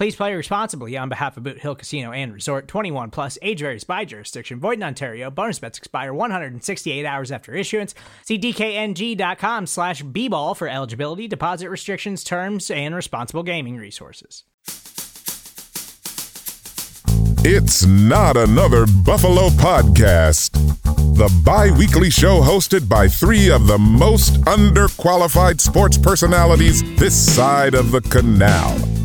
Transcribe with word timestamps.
Please 0.00 0.16
play 0.16 0.34
responsibly 0.34 0.96
on 0.96 1.10
behalf 1.10 1.36
of 1.36 1.42
Boot 1.42 1.58
Hill 1.58 1.74
Casino 1.74 2.10
and 2.10 2.32
Resort 2.32 2.66
21 2.68 3.10
plus 3.10 3.36
age 3.42 3.60
varies 3.60 3.84
by 3.84 4.06
jurisdiction. 4.06 4.58
Void 4.58 4.78
in 4.78 4.82
Ontario. 4.82 5.30
Bonus 5.30 5.58
bets 5.58 5.76
expire 5.76 6.14
168 6.14 7.04
hours 7.04 7.30
after 7.30 7.54
issuance. 7.54 7.94
See 8.24 8.38
DKNG.com 8.38 9.66
slash 9.66 10.02
B-ball 10.02 10.54
for 10.54 10.68
eligibility, 10.68 11.28
deposit 11.28 11.68
restrictions, 11.68 12.24
terms, 12.24 12.70
and 12.70 12.94
responsible 12.94 13.42
gaming 13.42 13.76
resources. 13.76 14.44
It's 17.44 17.84
not 17.84 18.38
another 18.38 18.86
Buffalo 19.04 19.50
podcast. 19.50 20.52
The 21.14 21.28
bi 21.44 21.76
weekly 21.78 22.08
show 22.08 22.40
hosted 22.40 22.88
by 22.88 23.06
three 23.06 23.50
of 23.50 23.66
the 23.66 23.76
most 23.76 24.40
underqualified 24.44 25.60
sports 25.60 25.98
personalities 25.98 26.82
this 26.98 27.14
side 27.14 27.74
of 27.74 27.90
the 27.90 28.00
canal. 28.00 28.99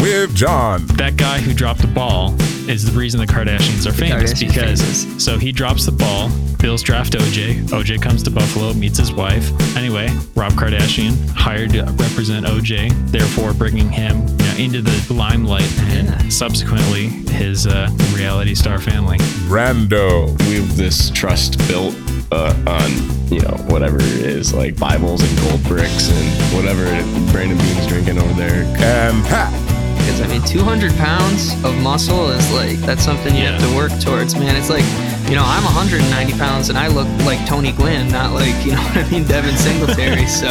With 0.00 0.34
John. 0.34 0.86
That 0.96 1.16
guy 1.16 1.38
who 1.40 1.52
dropped 1.54 1.80
the 1.80 1.86
ball 1.86 2.34
is 2.68 2.90
the 2.90 2.96
reason 2.98 3.20
the 3.20 3.26
Kardashians 3.26 3.86
are 3.86 3.92
famous 3.92 4.32
Kardashians 4.32 4.48
because 4.48 5.04
famous. 5.04 5.24
so 5.24 5.38
he 5.38 5.52
drops 5.52 5.86
the 5.86 5.92
ball. 5.92 6.30
Bills 6.58 6.82
draft 6.82 7.14
OJ. 7.14 7.64
OJ 7.70 8.00
comes 8.00 8.22
to 8.22 8.30
Buffalo, 8.30 8.72
meets 8.72 8.96
his 8.98 9.12
wife. 9.12 9.50
Anyway, 9.76 10.08
Rob 10.36 10.52
Kardashian 10.52 11.28
hired 11.30 11.72
to 11.72 11.82
represent 11.96 12.46
OJ, 12.46 13.10
therefore 13.10 13.52
bringing 13.52 13.90
him 13.90 14.20
you 14.28 14.36
know, 14.36 14.54
into 14.58 14.80
the 14.80 15.12
limelight 15.12 15.68
and 15.80 16.32
subsequently 16.32 17.08
his 17.32 17.66
uh, 17.66 17.88
reality 18.14 18.54
star 18.54 18.80
family. 18.80 19.18
Brando. 19.48 20.38
we 20.48 20.54
have 20.56 20.76
this 20.76 21.10
trust 21.10 21.58
built 21.66 21.94
uh, 22.30 22.54
on 22.66 22.90
you 23.30 23.40
know 23.40 23.56
whatever 23.68 23.96
it 23.98 24.04
is 24.04 24.54
like 24.54 24.76
bibles 24.78 25.22
and 25.22 25.38
gold 25.40 25.62
bricks 25.64 26.10
and 26.10 26.54
whatever 26.54 26.84
brandon 27.32 27.56
beane's 27.58 27.86
drinking 27.86 28.18
over 28.18 28.32
there 28.34 28.64
And 28.76 29.24
Pat. 29.26 29.71
Because 30.02 30.20
I 30.20 30.26
mean, 30.26 30.42
200 30.42 30.92
pounds 30.96 31.52
of 31.64 31.80
muscle 31.80 32.30
is 32.30 32.52
like 32.52 32.76
that's 32.78 33.04
something 33.04 33.36
you 33.36 33.46
have 33.46 33.60
to 33.60 33.76
work 33.76 33.92
towards, 34.00 34.34
man. 34.34 34.56
It's 34.56 34.68
like, 34.68 34.82
you 35.30 35.36
know, 35.36 35.44
I'm 35.46 35.62
190 35.62 36.32
pounds 36.38 36.70
and 36.70 36.76
I 36.76 36.88
look 36.88 37.06
like 37.24 37.46
Tony 37.46 37.70
Gwynn, 37.70 38.08
not 38.10 38.32
like 38.32 38.52
you 38.66 38.72
know 38.72 38.82
what 38.82 38.96
I 38.96 39.10
mean, 39.10 39.24
Devin 39.24 39.56
Singletary. 39.56 40.26
so 40.26 40.48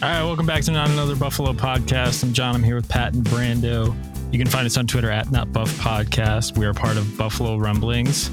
All 0.00 0.08
right, 0.08 0.22
welcome 0.24 0.46
back 0.46 0.62
to 0.62 0.70
Not 0.70 0.88
Another 0.88 1.14
Buffalo 1.14 1.52
podcast. 1.52 2.22
I'm 2.22 2.32
John. 2.32 2.54
I'm 2.54 2.62
here 2.62 2.76
with 2.76 2.88
Pat 2.88 3.12
and 3.12 3.22
Brando. 3.24 3.94
You 4.32 4.38
can 4.38 4.48
find 4.48 4.64
us 4.64 4.78
on 4.78 4.86
Twitter 4.86 5.10
at 5.10 5.30
Not 5.30 5.52
Buff 5.52 5.70
Podcast. 5.78 6.56
We 6.56 6.64
are 6.64 6.72
part 6.72 6.96
of 6.96 7.18
Buffalo 7.18 7.58
Rumblings. 7.58 8.30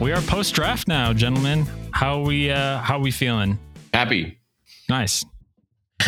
We 0.00 0.10
are 0.10 0.20
post 0.22 0.54
draft 0.54 0.88
now, 0.88 1.12
gentlemen. 1.12 1.66
How 1.92 2.20
we 2.20 2.50
uh 2.50 2.78
how 2.78 2.98
we 2.98 3.12
feeling? 3.12 3.58
happy 3.92 4.37
Nice. 4.88 5.24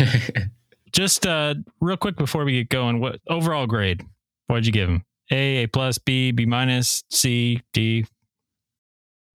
Just 0.91 1.25
uh 1.25 1.55
real 1.79 1.97
quick 1.97 2.17
before 2.17 2.43
we 2.43 2.53
get 2.53 2.69
going, 2.69 2.99
what 2.99 3.19
overall 3.29 3.67
grade? 3.67 4.05
What'd 4.47 4.65
you 4.65 4.71
give 4.71 4.89
him? 4.89 5.03
A, 5.31 5.63
A 5.63 5.67
plus, 5.67 5.97
B, 5.97 6.31
B 6.31 6.45
minus, 6.45 7.03
C, 7.09 7.61
D. 7.73 8.05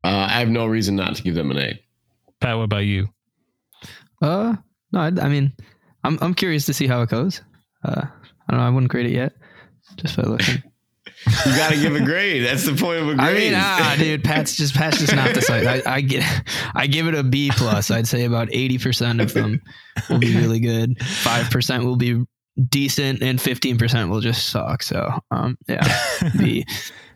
uh, 0.04 0.08
i 0.28 0.38
have 0.38 0.48
no 0.48 0.66
reason 0.66 0.94
not 0.96 1.16
to 1.16 1.22
give 1.22 1.34
them 1.34 1.50
an 1.50 1.58
a 1.58 1.80
Pat, 2.40 2.56
what 2.56 2.64
about 2.64 2.84
you? 2.84 3.08
uh 4.22 4.56
no, 4.92 5.00
I, 5.00 5.06
I 5.06 5.28
mean, 5.28 5.52
I'm 6.04 6.18
I'm 6.20 6.34
curious 6.34 6.66
to 6.66 6.74
see 6.74 6.86
how 6.86 7.02
it 7.02 7.08
goes. 7.08 7.40
Uh, 7.84 8.02
I 8.04 8.52
don't 8.52 8.60
know. 8.60 8.66
I 8.66 8.70
wouldn't 8.70 8.90
grade 8.90 9.06
it 9.06 9.12
yet, 9.12 9.32
just 9.96 10.16
by 10.16 10.22
looking. 10.24 10.62
you 11.26 11.56
gotta 11.56 11.76
give 11.76 11.94
a 11.94 12.04
grade 12.04 12.44
that's 12.44 12.64
the 12.64 12.74
point 12.74 13.00
of 13.00 13.08
a 13.08 13.14
grade 13.14 13.20
I 13.20 13.34
mean, 13.34 13.52
ah, 13.56 13.96
dude, 13.98 14.22
Pat's 14.24 14.56
just 14.56 14.74
Pat's 14.74 14.98
just 14.98 15.14
not 15.14 15.34
the 15.34 15.42
site. 15.42 15.66
I, 15.66 15.96
I 15.96 16.00
get, 16.00 16.24
I 16.74 16.86
give 16.86 17.06
it 17.08 17.14
a 17.14 17.22
B 17.22 17.50
plus. 17.54 17.90
I'd 17.90 18.06
say 18.06 18.24
about 18.24 18.48
eighty 18.52 18.78
percent 18.78 19.20
of 19.20 19.32
them 19.34 19.60
will 20.08 20.18
be 20.18 20.36
really 20.36 20.60
good. 20.60 21.02
Five 21.02 21.50
percent 21.50 21.84
will 21.84 21.96
be 21.96 22.24
decent, 22.68 23.22
and 23.22 23.40
fifteen 23.40 23.76
percent 23.76 24.08
will 24.10 24.20
just 24.20 24.48
suck. 24.50 24.82
So, 24.82 25.10
um, 25.30 25.58
yeah, 25.68 25.86
B. 26.38 26.64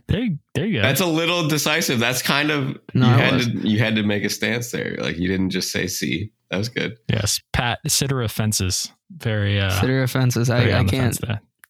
There, 0.09 0.27
there 0.57 0.67
you 0.67 0.79
go. 0.81 0.83
that's 0.83 1.01
a 1.01 1.07
little 1.07 1.47
decisive 1.47 2.01
that's 2.01 2.21
kind 2.21 2.51
of 2.51 2.77
No, 2.95 3.07
you 3.07 3.13
had 3.13 3.41
to 3.43 3.51
you 3.69 3.79
had 3.79 3.95
to 3.95 4.03
make 4.03 4.25
a 4.25 4.29
stance 4.29 4.73
there 4.73 4.97
like 4.99 5.19
you 5.19 5.29
didn't 5.29 5.51
just 5.51 5.71
say 5.71 5.87
c 5.87 6.33
that 6.51 6.57
was 6.57 6.69
good 6.69 6.99
yes, 7.09 7.41
Pat. 7.53 7.79
Sitter 7.87 8.21
offenses. 8.21 8.91
Very 9.19 9.61
uh 9.61 9.71
Consider 9.71 10.03
offenses. 10.03 10.49
very 10.49 10.73
I, 10.73 10.81
I 10.81 10.85
can't. 10.85 11.17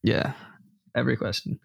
Yeah, 0.02 0.32
every 0.96 1.18
question. 1.18 1.60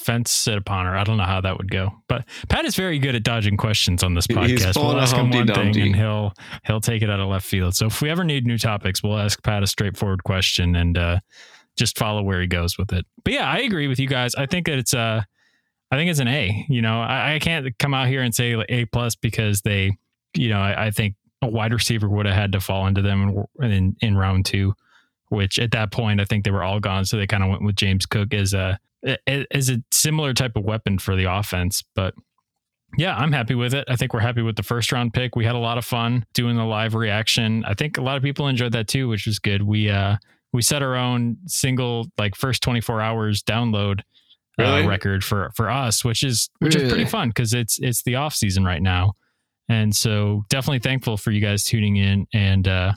Fence 0.00 0.30
sit 0.30 0.56
upon 0.56 0.86
her. 0.86 0.96
I 0.96 1.04
don't 1.04 1.16
know 1.16 1.24
how 1.24 1.40
that 1.40 1.58
would 1.58 1.70
go, 1.70 1.90
but 2.08 2.24
Pat 2.48 2.64
is 2.64 2.74
very 2.74 2.98
good 2.98 3.14
at 3.14 3.22
dodging 3.22 3.56
questions 3.56 4.02
on 4.02 4.14
this 4.14 4.26
podcast. 4.26 4.76
We'll 4.76 4.98
ask 4.98 5.14
him 5.14 5.30
one 5.30 5.46
thing, 5.46 5.80
and 5.80 5.96
he'll 5.96 6.32
he'll 6.64 6.80
take 6.80 7.02
it 7.02 7.10
out 7.10 7.20
of 7.20 7.28
left 7.28 7.46
field. 7.46 7.76
So 7.76 7.86
if 7.86 8.02
we 8.02 8.10
ever 8.10 8.24
need 8.24 8.46
new 8.46 8.58
topics, 8.58 9.02
we'll 9.02 9.18
ask 9.18 9.42
Pat 9.42 9.62
a 9.62 9.66
straightforward 9.66 10.24
question 10.24 10.74
and 10.76 10.98
uh, 10.98 11.20
just 11.76 11.98
follow 11.98 12.22
where 12.22 12.40
he 12.40 12.46
goes 12.46 12.76
with 12.78 12.92
it. 12.92 13.06
But 13.24 13.34
yeah, 13.34 13.50
I 13.50 13.58
agree 13.58 13.86
with 13.88 14.00
you 14.00 14.08
guys. 14.08 14.34
I 14.34 14.46
think 14.46 14.66
that 14.66 14.78
it's 14.78 14.94
uh, 14.94 15.22
I 15.90 15.96
think 15.96 16.10
it's 16.10 16.20
an 16.20 16.28
A. 16.28 16.66
You 16.68 16.82
know, 16.82 17.00
I, 17.00 17.34
I 17.34 17.38
can't 17.38 17.66
come 17.78 17.94
out 17.94 18.08
here 18.08 18.22
and 18.22 18.34
say 18.34 18.56
like 18.56 18.66
A 18.70 18.84
plus 18.86 19.16
because 19.16 19.62
they, 19.62 19.96
you 20.34 20.48
know, 20.48 20.60
I, 20.60 20.86
I 20.86 20.90
think 20.90 21.14
a 21.42 21.48
wide 21.48 21.72
receiver 21.72 22.08
would 22.08 22.26
have 22.26 22.34
had 22.34 22.52
to 22.52 22.60
fall 22.60 22.86
into 22.86 23.02
them 23.02 23.46
in, 23.60 23.70
in 23.70 23.96
in 24.00 24.16
round 24.16 24.46
two, 24.46 24.74
which 25.28 25.58
at 25.58 25.72
that 25.72 25.90
point 25.90 26.20
I 26.20 26.24
think 26.24 26.44
they 26.44 26.50
were 26.50 26.62
all 26.62 26.80
gone. 26.80 27.04
So 27.04 27.16
they 27.16 27.26
kind 27.26 27.42
of 27.42 27.50
went 27.50 27.64
with 27.64 27.76
James 27.76 28.06
Cook 28.06 28.34
as 28.34 28.54
a 28.54 28.78
as 29.26 29.70
a 29.70 29.82
similar 29.90 30.34
type 30.34 30.56
of 30.56 30.64
weapon 30.64 30.98
for 30.98 31.16
the 31.16 31.32
offense. 31.32 31.82
But 31.94 32.14
yeah, 32.98 33.16
I'm 33.16 33.32
happy 33.32 33.54
with 33.54 33.72
it. 33.74 33.84
I 33.88 33.96
think 33.96 34.12
we're 34.12 34.20
happy 34.20 34.42
with 34.42 34.56
the 34.56 34.62
first 34.62 34.90
round 34.92 35.12
pick. 35.12 35.36
We 35.36 35.44
had 35.44 35.54
a 35.54 35.58
lot 35.60 35.78
of 35.78 35.84
fun 35.84 36.24
doing 36.34 36.56
the 36.56 36.64
live 36.64 36.94
reaction. 36.94 37.64
I 37.64 37.74
think 37.74 37.98
a 37.98 38.02
lot 38.02 38.16
of 38.16 38.22
people 38.22 38.48
enjoyed 38.48 38.72
that 38.72 38.88
too, 38.88 39.08
which 39.08 39.26
was 39.26 39.38
good. 39.38 39.62
We 39.62 39.90
uh 39.90 40.16
we 40.52 40.62
set 40.62 40.82
our 40.82 40.96
own 40.96 41.36
single 41.46 42.08
like 42.18 42.34
first 42.34 42.62
24 42.62 43.00
hours 43.00 43.42
download 43.42 44.00
Really? 44.58 44.82
uh, 44.82 44.88
record 44.88 45.22
for 45.24 45.52
for 45.54 45.70
us, 45.70 46.04
which 46.04 46.22
is 46.24 46.50
which 46.58 46.74
is 46.74 46.90
pretty 46.90 47.04
fun 47.06 47.28
because 47.28 47.54
it's 47.54 47.78
it's 47.78 48.02
the 48.02 48.16
off 48.16 48.34
season 48.34 48.64
right 48.64 48.82
now, 48.82 49.12
and 49.68 49.94
so 49.94 50.44
definitely 50.48 50.80
thankful 50.80 51.16
for 51.16 51.30
you 51.30 51.40
guys 51.40 51.62
tuning 51.62 51.96
in 51.96 52.26
and 52.34 52.66
uh, 52.66 52.92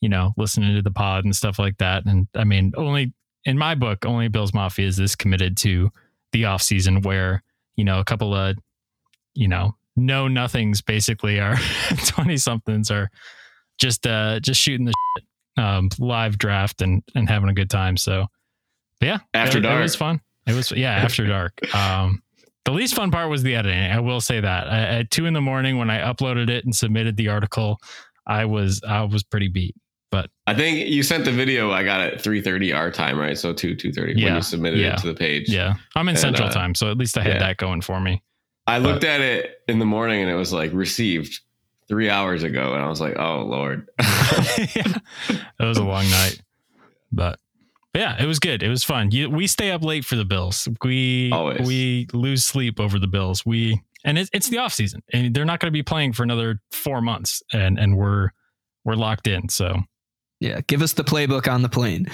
you 0.00 0.08
know 0.08 0.32
listening 0.38 0.74
to 0.74 0.82
the 0.82 0.90
pod 0.90 1.24
and 1.24 1.36
stuff 1.36 1.58
like 1.58 1.76
that. 1.78 2.06
And 2.06 2.26
I 2.34 2.44
mean, 2.44 2.72
only 2.76 3.12
in 3.46 3.56
my 3.56 3.74
book, 3.74 4.04
only 4.04 4.28
Bills 4.28 4.52
Mafia 4.52 4.86
is 4.86 4.98
this 4.98 5.16
committed 5.16 5.56
to 5.58 5.90
the 6.32 6.44
off 6.44 6.60
season 6.60 7.00
where 7.00 7.42
you 7.76 7.84
know 7.84 8.00
a 8.00 8.04
couple 8.04 8.34
of 8.34 8.56
you 9.34 9.48
know 9.48 9.74
no 9.96 10.28
nothings 10.28 10.82
basically 10.84 11.40
are 11.40 11.56
20 12.06 12.36
somethings 12.36 12.90
are 12.90 13.08
just 13.78 14.06
uh 14.06 14.38
just 14.40 14.60
shooting 14.60 14.84
the 14.84 14.92
shit 15.16 15.24
um, 15.56 15.88
live 15.98 16.36
draft 16.38 16.82
and 16.82 17.02
and 17.14 17.28
having 17.28 17.48
a 17.48 17.54
good 17.54 17.70
time. 17.70 17.96
So, 17.96 18.26
yeah, 19.00 19.18
After 19.32 19.58
it, 19.58 19.62
dark. 19.62 19.78
it 19.78 19.82
was 19.82 19.96
fun. 19.96 20.20
It 20.46 20.54
was 20.54 20.70
yeah, 20.72 20.90
after 20.96 21.26
dark. 21.26 21.52
Um, 21.74 22.22
the 22.64 22.72
least 22.72 22.94
fun 22.94 23.10
part 23.10 23.30
was 23.30 23.42
the 23.42 23.54
editing. 23.54 23.90
I 23.92 24.00
will 24.00 24.20
say 24.20 24.40
that 24.40 24.68
I, 24.68 24.78
at 24.98 25.10
two 25.10 25.26
in 25.26 25.34
the 25.34 25.40
morning 25.40 25.78
when 25.78 25.88
I 25.88 26.00
uploaded 26.00 26.50
it 26.50 26.64
and 26.64 26.74
submitted 26.74 27.16
the 27.16 27.28
article, 27.28 27.78
I 28.26 28.44
was 28.44 28.82
I 28.86 29.02
was 29.04 29.22
pretty 29.22 29.48
beat. 29.48 29.74
But 30.16 30.30
I 30.46 30.54
think 30.54 30.88
you 30.88 31.02
sent 31.02 31.26
the 31.26 31.30
video. 31.30 31.72
I 31.72 31.84
got 31.84 32.00
at 32.00 32.22
three 32.22 32.40
thirty 32.40 32.72
our 32.72 32.90
time, 32.90 33.18
right? 33.18 33.36
So 33.36 33.52
two 33.52 33.74
two 33.74 33.92
thirty 33.92 34.14
when 34.14 34.36
you 34.36 34.40
submitted 34.40 34.80
yeah. 34.80 34.94
it 34.94 35.00
to 35.00 35.08
the 35.08 35.14
page. 35.14 35.50
yeah, 35.50 35.74
I'm 35.94 36.08
in 36.08 36.14
And, 36.14 36.18
Central 36.18 36.48
uh, 36.48 36.52
Time, 36.52 36.74
so 36.74 36.90
at 36.90 36.96
least 36.96 37.18
I 37.18 37.22
had 37.22 37.34
yeah. 37.34 37.38
that 37.40 37.56
going 37.58 37.82
for 37.82 38.00
me. 38.00 38.22
I 38.66 38.78
looked 38.78 39.04
at 39.04 39.20
it 39.20 39.60
in 39.68 39.78
the 39.78 39.84
morning 39.84 40.22
and 40.22 40.30
it 40.30 40.34
was 40.34 40.54
like 40.54 40.72
received 40.72 41.40
three 41.86 42.08
hours 42.08 42.44
ago, 42.44 42.72
and 42.72 42.82
I 42.82 42.88
was 42.88 42.98
like, 42.98 43.18
oh 43.18 43.42
lord. 43.42 43.90
yeah, 44.00 44.96
it 45.28 45.64
was 45.64 45.76
a 45.76 45.84
long 45.84 46.08
night, 46.08 46.40
but, 47.12 47.38
but 47.92 48.00
yeah, 48.00 48.16
it 48.18 48.24
was 48.24 48.38
good. 48.38 48.62
It 48.62 48.70
was 48.70 48.82
fun. 48.82 49.10
You, 49.10 49.28
we 49.28 49.46
stay 49.46 49.70
up 49.70 49.84
late 49.84 50.06
for 50.06 50.16
the 50.16 50.24
Bills. 50.24 50.66
We 50.82 51.30
Always. 51.30 51.66
we 51.66 52.06
lose 52.14 52.42
sleep 52.42 52.80
over 52.80 52.98
the 52.98 53.06
Bills. 53.06 53.44
We 53.44 53.82
and 54.02 54.16
it's 54.16 54.30
it's 54.32 54.48
the 54.48 54.56
off 54.56 54.72
season, 54.72 55.02
and 55.12 55.34
they're 55.34 55.44
not 55.44 55.60
going 55.60 55.68
to 55.70 55.76
be 55.76 55.82
playing 55.82 56.14
for 56.14 56.22
another 56.22 56.62
four 56.70 57.02
months, 57.02 57.42
and 57.52 57.78
and 57.78 57.98
we're 57.98 58.30
we're 58.86 58.94
locked 58.94 59.26
in. 59.26 59.50
So 59.50 59.76
Yeah, 60.40 60.60
give 60.66 60.82
us 60.82 60.92
the 60.92 61.04
playbook 61.04 61.50
on 61.52 61.62
the 61.62 61.68
plane. 61.68 62.06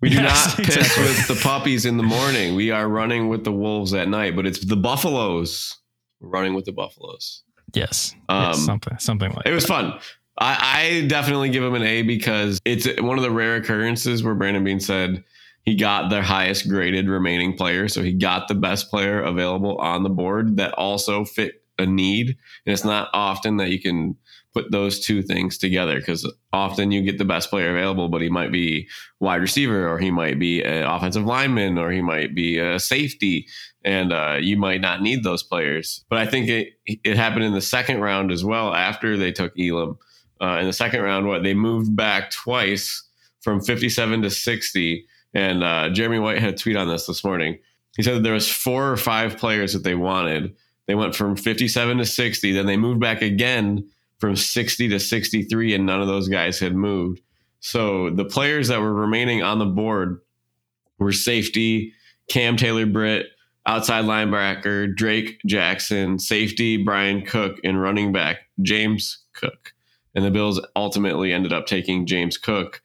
We 0.00 0.10
do 0.10 0.16
Yes, 0.22 0.46
not 0.58 0.66
piss 0.66 0.76
exactly. 0.76 1.04
with 1.04 1.28
the 1.28 1.34
puppies 1.36 1.86
in 1.86 1.96
the 1.96 2.02
morning. 2.02 2.54
We 2.54 2.70
are 2.70 2.88
running 2.88 3.28
with 3.28 3.44
the 3.44 3.52
wolves 3.52 3.94
at 3.94 4.08
night, 4.08 4.34
but 4.36 4.46
it's 4.46 4.64
the 4.64 4.76
buffaloes. 4.76 5.76
We're 6.20 6.30
running 6.30 6.54
with 6.54 6.64
the 6.64 6.72
buffaloes. 6.72 7.42
yes, 7.74 8.14
Um, 8.28 8.42
yes 8.48 8.64
something 8.64 8.98
something 8.98 9.30
like 9.32 9.46
It 9.46 9.52
was 9.52 9.66
fun. 9.66 9.98
I, 10.38 11.02
I 11.02 11.06
definitely 11.06 11.50
give 11.50 11.62
him 11.62 11.74
an 11.74 11.82
A 11.84 12.02
because 12.02 12.58
it's 12.64 12.88
one 13.00 13.18
of 13.18 13.22
the 13.22 13.30
rare 13.30 13.54
occurrences 13.56 14.24
where 14.24 14.34
Brandon 14.34 14.64
Beane 14.64 14.80
said 14.80 15.22
he 15.62 15.76
got 15.76 16.10
the 16.10 16.22
highest 16.22 16.68
graded 16.68 17.08
remaining 17.08 17.56
player. 17.56 17.86
So 17.88 18.02
he 18.02 18.12
got 18.12 18.48
the 18.48 18.54
best 18.56 18.90
player 18.90 19.22
available 19.22 19.78
on 19.78 20.02
the 20.02 20.10
board 20.10 20.56
that 20.56 20.72
also 20.74 21.24
fit 21.24 21.62
a 21.78 21.86
need. 21.86 22.28
And 22.66 22.72
it's 22.72 22.84
not 22.84 23.10
often 23.14 23.58
that 23.58 23.70
you 23.70 23.80
can 23.80 24.16
put 24.54 24.70
those 24.70 25.04
two 25.04 25.20
things 25.22 25.58
together 25.58 25.98
because 25.98 26.30
often 26.52 26.92
you 26.92 27.02
get 27.02 27.18
the 27.18 27.24
best 27.24 27.50
player 27.50 27.70
available, 27.70 28.08
but 28.08 28.22
he 28.22 28.30
might 28.30 28.52
be 28.52 28.88
wide 29.20 29.40
receiver 29.40 29.88
or 29.88 29.98
he 29.98 30.10
might 30.10 30.38
be 30.38 30.62
an 30.62 30.84
offensive 30.84 31.24
lineman 31.24 31.76
or 31.76 31.90
he 31.90 32.00
might 32.00 32.34
be 32.34 32.58
a 32.58 32.78
safety 32.78 33.46
and 33.84 34.12
uh, 34.12 34.38
you 34.40 34.56
might 34.56 34.80
not 34.80 35.02
need 35.02 35.24
those 35.24 35.42
players. 35.42 36.04
But 36.08 36.20
I 36.20 36.26
think 36.26 36.48
it 36.48 36.68
it 36.84 37.16
happened 37.16 37.44
in 37.44 37.52
the 37.52 37.60
second 37.60 38.00
round 38.00 38.30
as 38.30 38.44
well 38.44 38.72
after 38.72 39.16
they 39.16 39.32
took 39.32 39.52
Elam. 39.58 39.98
Uh, 40.40 40.58
in 40.60 40.66
the 40.66 40.72
second 40.72 41.00
round, 41.02 41.26
what 41.26 41.42
they 41.42 41.54
moved 41.54 41.94
back 41.94 42.30
twice 42.30 43.02
from 43.40 43.60
57 43.60 44.22
to 44.22 44.30
60. 44.30 45.06
And 45.32 45.62
uh, 45.62 45.90
Jeremy 45.90 46.18
White 46.18 46.38
had 46.38 46.54
a 46.54 46.56
tweet 46.56 46.76
on 46.76 46.88
this 46.88 47.06
this 47.06 47.24
morning. 47.24 47.58
He 47.96 48.02
said 48.02 48.24
there 48.24 48.32
was 48.32 48.50
four 48.50 48.90
or 48.90 48.96
five 48.96 49.36
players 49.36 49.72
that 49.72 49.84
they 49.84 49.94
wanted. 49.94 50.54
They 50.86 50.94
went 50.94 51.14
from 51.14 51.36
57 51.36 51.98
to 51.98 52.04
60. 52.04 52.52
Then 52.52 52.66
they 52.66 52.76
moved 52.76 53.00
back 53.00 53.22
again 53.22 53.88
from 54.18 54.36
60 54.36 54.88
to 54.88 55.00
63, 55.00 55.74
and 55.74 55.86
none 55.86 56.00
of 56.00 56.06
those 56.06 56.28
guys 56.28 56.58
had 56.58 56.74
moved. 56.74 57.20
So 57.60 58.10
the 58.10 58.24
players 58.24 58.68
that 58.68 58.80
were 58.80 58.92
remaining 58.94 59.42
on 59.42 59.58
the 59.58 59.64
board 59.66 60.20
were 60.98 61.12
safety, 61.12 61.92
Cam 62.28 62.56
Taylor 62.56 62.86
Britt, 62.86 63.26
outside 63.66 64.04
linebacker, 64.04 64.94
Drake 64.94 65.40
Jackson, 65.46 66.18
safety, 66.18 66.76
Bryan 66.82 67.24
Cook, 67.24 67.58
and 67.64 67.80
running 67.80 68.12
back, 68.12 68.38
James 68.62 69.24
Cook. 69.32 69.72
And 70.14 70.24
the 70.24 70.30
Bills 70.30 70.60
ultimately 70.76 71.32
ended 71.32 71.52
up 71.52 71.66
taking 71.66 72.06
James 72.06 72.36
Cook 72.38 72.80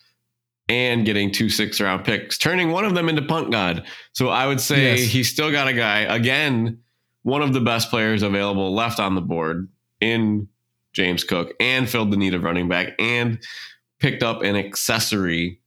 and 0.67 1.05
getting 1.05 1.31
two 1.31 1.49
six 1.49 1.79
round 1.81 2.05
picks, 2.05 2.37
turning 2.37 2.71
one 2.71 2.85
of 2.85 2.95
them 2.95 3.09
into 3.09 3.21
punt 3.21 3.51
god. 3.51 3.85
So 4.13 4.29
I 4.29 4.47
would 4.47 4.61
say 4.61 4.97
Yes. 4.97 5.11
he's 5.11 5.29
still 5.29 5.51
got 5.51 5.67
a 5.67 5.73
guy, 5.73 5.99
again, 6.01 6.79
one 7.23 7.41
of 7.41 7.53
the 7.53 7.59
best 7.59 7.89
players 7.89 8.23
available 8.23 8.73
left 8.73 8.99
on 8.99 9.13
the 9.15 9.21
board 9.21 9.67
in 9.99 10.47
James 10.94 11.24
Cook 11.24 11.53
and 11.59 11.89
filled 11.89 12.12
the 12.12 12.18
need 12.18 12.33
of 12.33 12.44
running 12.44 12.68
back 12.68 12.94
and 13.00 13.39
picked 14.00 14.24
up 14.24 14.41
an 14.44 14.56
accessory, 14.56 15.59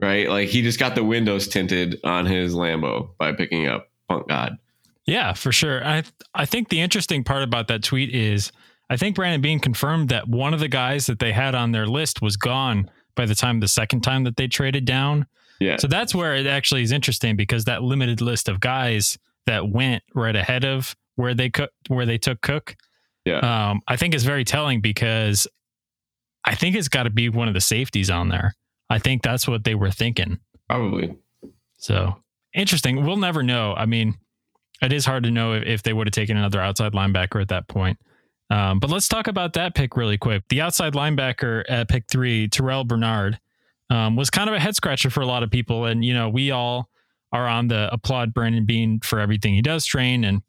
right? 0.00 0.28
Like 0.28 0.48
he 0.48 0.62
just 0.62 0.78
got 0.78 0.94
the 0.94 1.04
windows 1.04 1.48
tinted 1.48 2.00
on 2.04 2.26
his 2.26 2.54
Lambo 2.54 3.10
by 3.18 3.32
picking 3.32 3.66
up 3.66 3.90
Punt 4.08 4.28
God. 4.28 4.58
Yeah, 5.06 5.32
for 5.32 5.52
sure. 5.52 5.84
I 5.84 6.02
I 6.34 6.46
think 6.46 6.68
the 6.68 6.80
interesting 6.80 7.24
part 7.24 7.42
about 7.42 7.68
that 7.68 7.82
tweet 7.82 8.14
is 8.14 8.52
I 8.88 8.96
think 8.96 9.16
Brandon 9.16 9.40
Beane 9.40 9.60
confirmed 9.60 10.08
that 10.08 10.28
one 10.28 10.52
of 10.52 10.60
the 10.60 10.68
guys 10.68 11.06
that 11.06 11.20
they 11.20 11.32
had 11.32 11.54
on 11.54 11.72
their 11.72 11.86
list 11.86 12.20
was 12.20 12.36
gone 12.36 12.90
by 13.14 13.26
the 13.26 13.34
time 13.34 13.60
the 13.60 13.68
second 13.68 14.00
time 14.02 14.24
that 14.24 14.36
they 14.36 14.48
traded 14.48 14.84
down. 14.84 15.26
Yeah. 15.60 15.76
So 15.76 15.86
that's 15.86 16.14
where 16.14 16.34
it 16.34 16.46
actually 16.46 16.82
is 16.82 16.90
interesting 16.90 17.36
because 17.36 17.64
that 17.66 17.82
limited 17.82 18.20
list 18.20 18.48
of 18.48 18.60
guys 18.60 19.18
that 19.46 19.68
went 19.68 20.02
right 20.14 20.34
ahead 20.34 20.64
of 20.64 20.96
where 21.16 21.34
they 21.34 21.50
cook 21.50 21.70
where 21.88 22.06
they 22.06 22.18
took 22.18 22.40
Cook, 22.40 22.76
Yeah. 23.24 23.70
um, 23.70 23.80
I 23.86 23.96
think 23.96 24.14
it's 24.14 24.24
very 24.24 24.44
telling 24.44 24.80
because 24.80 25.46
I 26.44 26.54
think 26.54 26.74
it's 26.74 26.88
got 26.88 27.02
to 27.02 27.10
be 27.10 27.28
one 27.28 27.48
of 27.48 27.54
the 27.54 27.60
safeties 27.60 28.10
on 28.10 28.28
there. 28.28 28.54
I 28.88 28.98
think 28.98 29.22
that's 29.22 29.46
what 29.46 29.64
they 29.64 29.74
were 29.74 29.90
thinking. 29.90 30.38
Probably. 30.68 31.16
So 31.78 32.16
interesting. 32.54 33.04
We'll 33.04 33.16
never 33.16 33.42
know. 33.42 33.74
I 33.74 33.86
mean, 33.86 34.16
it 34.82 34.92
is 34.92 35.04
hard 35.04 35.24
to 35.24 35.30
know 35.30 35.52
if, 35.52 35.64
if 35.64 35.82
they 35.82 35.92
would 35.92 36.06
have 36.06 36.12
taken 36.12 36.36
another 36.36 36.60
outside 36.60 36.92
linebacker 36.92 37.40
at 37.40 37.48
that 37.48 37.68
point. 37.68 37.98
Um, 38.48 38.80
but 38.80 38.90
let's 38.90 39.06
talk 39.06 39.28
about 39.28 39.52
that 39.52 39.74
pick 39.74 39.96
really 39.96 40.18
quick. 40.18 40.42
The 40.48 40.60
outside 40.60 40.94
linebacker 40.94 41.62
at 41.68 41.88
pick 41.88 42.04
three, 42.10 42.48
Terrell 42.48 42.84
Bernard, 42.84 43.38
um, 43.90 44.16
was 44.16 44.30
kind 44.30 44.48
of 44.48 44.56
a 44.56 44.60
head 44.60 44.74
scratcher 44.74 45.10
for 45.10 45.20
a 45.20 45.26
lot 45.26 45.42
of 45.42 45.50
people. 45.50 45.84
And, 45.84 46.04
you 46.04 46.14
know, 46.14 46.28
we 46.28 46.50
all 46.50 46.88
are 47.32 47.46
on 47.46 47.68
the 47.68 47.88
applaud 47.92 48.34
Brandon 48.34 48.64
Beane 48.64 49.00
for 49.00 49.20
everything 49.20 49.54
he 49.54 49.62
does 49.62 49.84
train. 49.84 50.24
And, 50.24 50.42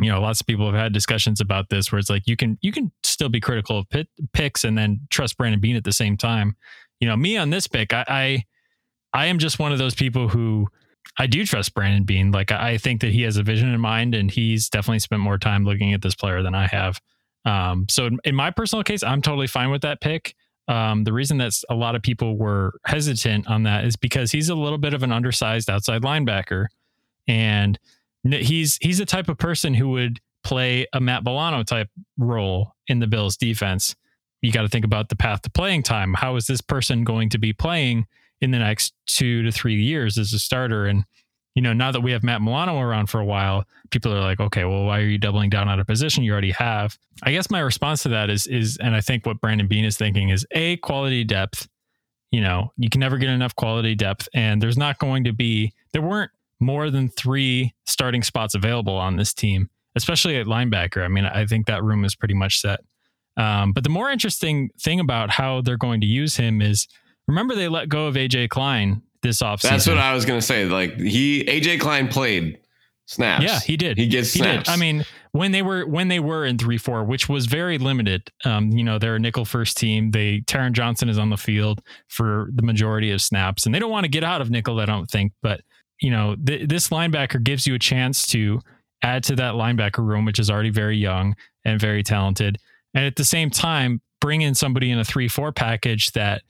you 0.00 0.10
know, 0.10 0.20
lots 0.20 0.40
of 0.40 0.46
people 0.46 0.66
have 0.66 0.80
had 0.80 0.92
discussions 0.92 1.40
about 1.40 1.68
this 1.68 1.90
where 1.90 1.98
it's 1.98 2.10
like 2.10 2.26
you 2.26 2.36
can 2.36 2.58
you 2.60 2.72
can 2.72 2.92
still 3.02 3.28
be 3.28 3.40
critical 3.40 3.78
of 3.78 3.88
pit, 3.88 4.08
picks 4.32 4.64
and 4.64 4.76
then 4.76 5.00
trust 5.10 5.36
Brandon 5.36 5.60
Beane 5.60 5.76
at 5.76 5.84
the 5.84 5.92
same 5.92 6.16
time. 6.16 6.56
You 7.00 7.08
know, 7.08 7.16
me 7.16 7.36
on 7.36 7.50
this 7.50 7.66
pick, 7.66 7.92
I, 7.92 8.04
I 8.08 8.44
I 9.12 9.26
am 9.26 9.38
just 9.38 9.58
one 9.58 9.72
of 9.72 9.78
those 9.78 9.94
people 9.94 10.28
who 10.28 10.68
I 11.18 11.26
do 11.26 11.44
trust 11.46 11.74
Brandon 11.74 12.04
Beane. 12.04 12.30
Like 12.32 12.52
I 12.52 12.78
think 12.78 13.00
that 13.00 13.12
he 13.12 13.22
has 13.22 13.36
a 13.36 13.42
vision 13.42 13.72
in 13.72 13.80
mind, 13.80 14.14
and 14.14 14.30
he's 14.30 14.68
definitely 14.68 14.98
spent 14.98 15.22
more 15.22 15.38
time 15.38 15.64
looking 15.64 15.94
at 15.94 16.02
this 16.02 16.14
player 16.14 16.42
than 16.42 16.54
I 16.54 16.66
have. 16.66 17.00
Um, 17.44 17.86
so 17.88 18.06
in, 18.06 18.18
in 18.24 18.34
my 18.34 18.50
personal 18.50 18.82
case, 18.82 19.02
I'm 19.02 19.22
totally 19.22 19.46
fine 19.46 19.70
with 19.70 19.82
that 19.82 20.00
pick. 20.00 20.34
Um, 20.68 21.04
the 21.04 21.12
reason 21.12 21.38
that 21.38 21.52
a 21.70 21.74
lot 21.74 21.94
of 21.94 22.02
people 22.02 22.36
were 22.36 22.72
hesitant 22.84 23.46
on 23.46 23.62
that 23.62 23.84
is 23.84 23.94
because 23.94 24.32
he's 24.32 24.48
a 24.48 24.54
little 24.54 24.78
bit 24.78 24.94
of 24.94 25.04
an 25.04 25.12
undersized 25.12 25.70
outside 25.70 26.02
linebacker, 26.02 26.66
and 27.28 27.78
he's 28.32 28.78
he's 28.80 28.98
the 28.98 29.06
type 29.06 29.28
of 29.28 29.38
person 29.38 29.74
who 29.74 29.90
would 29.90 30.20
play 30.44 30.86
a 30.92 31.00
Matt 31.00 31.24
Milano 31.24 31.62
type 31.62 31.88
role 32.16 32.72
in 32.86 33.00
the 33.00 33.06
Bills 33.06 33.36
defense. 33.36 33.96
You 34.42 34.52
got 34.52 34.62
to 34.62 34.68
think 34.68 34.84
about 34.84 35.08
the 35.08 35.16
path 35.16 35.42
to 35.42 35.50
playing 35.50 35.82
time. 35.82 36.14
How 36.14 36.36
is 36.36 36.46
this 36.46 36.60
person 36.60 37.04
going 37.04 37.30
to 37.30 37.38
be 37.38 37.52
playing 37.52 38.06
in 38.40 38.50
the 38.50 38.58
next 38.58 38.94
two 39.06 39.42
to 39.42 39.50
three 39.50 39.82
years 39.82 40.18
as 40.18 40.32
a 40.32 40.38
starter? 40.38 40.86
And 40.86 41.04
you 41.56 41.62
know, 41.62 41.72
now 41.72 41.90
that 41.90 42.02
we 42.02 42.12
have 42.12 42.22
Matt 42.22 42.42
Milano 42.42 42.78
around 42.78 43.06
for 43.06 43.18
a 43.18 43.24
while, 43.24 43.64
people 43.90 44.12
are 44.12 44.20
like, 44.20 44.40
okay, 44.40 44.64
well, 44.64 44.84
why 44.84 45.00
are 45.00 45.06
you 45.06 45.16
doubling 45.16 45.48
down 45.48 45.68
on 45.68 45.80
a 45.80 45.86
position 45.86 46.22
you 46.22 46.30
already 46.30 46.50
have? 46.52 46.98
I 47.22 47.32
guess 47.32 47.50
my 47.50 47.60
response 47.60 48.02
to 48.02 48.10
that 48.10 48.28
is 48.28 48.46
is, 48.46 48.76
and 48.76 48.94
I 48.94 49.00
think 49.00 49.26
what 49.26 49.40
Brandon 49.40 49.66
Beane 49.66 49.86
is 49.86 49.96
thinking 49.96 50.28
is 50.28 50.46
a 50.52 50.76
quality 50.76 51.24
depth. 51.24 51.66
You 52.30 52.42
know, 52.42 52.72
you 52.76 52.90
can 52.90 53.00
never 53.00 53.16
get 53.16 53.30
enough 53.30 53.56
quality 53.56 53.94
depth, 53.94 54.28
and 54.34 54.60
there's 54.60 54.76
not 54.76 54.98
going 54.98 55.24
to 55.24 55.32
be 55.32 55.72
there 55.92 56.02
weren't 56.02 56.30
more 56.60 56.90
than 56.90 57.08
three 57.08 57.74
starting 57.86 58.22
spots 58.22 58.54
available 58.54 58.96
on 58.96 59.16
this 59.16 59.32
team, 59.34 59.68
especially 59.94 60.36
at 60.36 60.46
linebacker. 60.46 61.04
I 61.04 61.08
mean, 61.08 61.24
I 61.24 61.46
think 61.46 61.66
that 61.66 61.82
room 61.82 62.04
is 62.04 62.14
pretty 62.14 62.34
much 62.34 62.60
set. 62.60 62.80
Um, 63.36 63.72
but 63.72 63.84
the 63.84 63.90
more 63.90 64.10
interesting 64.10 64.70
thing 64.80 64.98
about 65.00 65.30
how 65.30 65.60
they're 65.60 65.76
going 65.76 66.00
to 66.00 66.06
use 66.06 66.36
him 66.36 66.62
is 66.62 66.88
remember 67.28 67.54
they 67.54 67.68
let 67.68 67.88
go 67.88 68.06
of 68.06 68.14
AJ 68.14 68.48
Klein 68.48 69.02
this 69.22 69.42
offseason. 69.42 69.70
That's 69.70 69.86
what 69.86 69.98
I 69.98 70.14
was 70.14 70.24
gonna 70.24 70.40
say. 70.40 70.64
Like 70.66 70.98
he 70.98 71.44
AJ 71.44 71.80
Klein 71.80 72.08
played 72.08 72.58
snaps. 73.06 73.44
Yeah, 73.44 73.60
he 73.60 73.76
did. 73.76 73.98
He 73.98 74.06
gets 74.06 74.32
He 74.32 74.38
snaps. 74.38 74.68
did. 74.68 74.72
I 74.72 74.76
mean, 74.76 75.04
when 75.32 75.52
they 75.52 75.60
were 75.62 75.84
when 75.84 76.08
they 76.08 76.20
were 76.20 76.46
in 76.46 76.56
three 76.56 76.78
four, 76.78 77.04
which 77.04 77.28
was 77.28 77.44
very 77.46 77.76
limited. 77.76 78.30
Um, 78.46 78.70
you 78.70 78.84
know, 78.84 78.98
they're 78.98 79.16
a 79.16 79.18
nickel 79.18 79.44
first 79.44 79.76
team. 79.76 80.12
They 80.12 80.40
Taron 80.46 80.72
Johnson 80.72 81.08
is 81.10 81.18
on 81.18 81.28
the 81.28 81.36
field 81.36 81.82
for 82.08 82.48
the 82.54 82.62
majority 82.62 83.10
of 83.10 83.20
snaps, 83.20 83.66
and 83.66 83.74
they 83.74 83.78
don't 83.78 83.90
want 83.90 84.04
to 84.04 84.08
get 84.10 84.24
out 84.24 84.40
of 84.40 84.50
nickel. 84.50 84.80
I 84.80 84.86
don't 84.86 85.10
think, 85.10 85.32
but 85.42 85.60
you 86.00 86.10
know, 86.10 86.36
th- 86.36 86.68
this 86.68 86.88
linebacker 86.88 87.42
gives 87.42 87.66
you 87.66 87.74
a 87.74 87.78
chance 87.78 88.26
to 88.28 88.60
add 89.02 89.22
to 89.24 89.36
that 89.36 89.54
linebacker 89.54 90.04
room, 90.06 90.24
which 90.24 90.38
is 90.38 90.50
already 90.50 90.70
very 90.70 90.96
young 90.96 91.34
and 91.64 91.80
very 91.80 92.02
talented, 92.02 92.58
and 92.94 93.04
at 93.04 93.16
the 93.16 93.24
same 93.24 93.50
time, 93.50 94.00
bring 94.20 94.40
in 94.40 94.54
somebody 94.54 94.90
in 94.90 94.98
a 94.98 95.04
three 95.04 95.28
four 95.28 95.52
package 95.52 96.12
that 96.12 96.42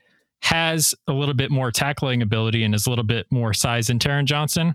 has 0.43 0.95
a 1.09 1.13
little 1.13 1.35
bit 1.35 1.51
more 1.51 1.73
tackling 1.73 2.23
ability 2.23 2.63
and 2.63 2.75
is 2.75 2.87
a 2.87 2.91
little 2.91 3.05
bit 3.05 3.27
more 3.31 3.53
size 3.53 3.87
than 3.89 3.99
Taron 3.99 4.27
Johnson 4.27 4.75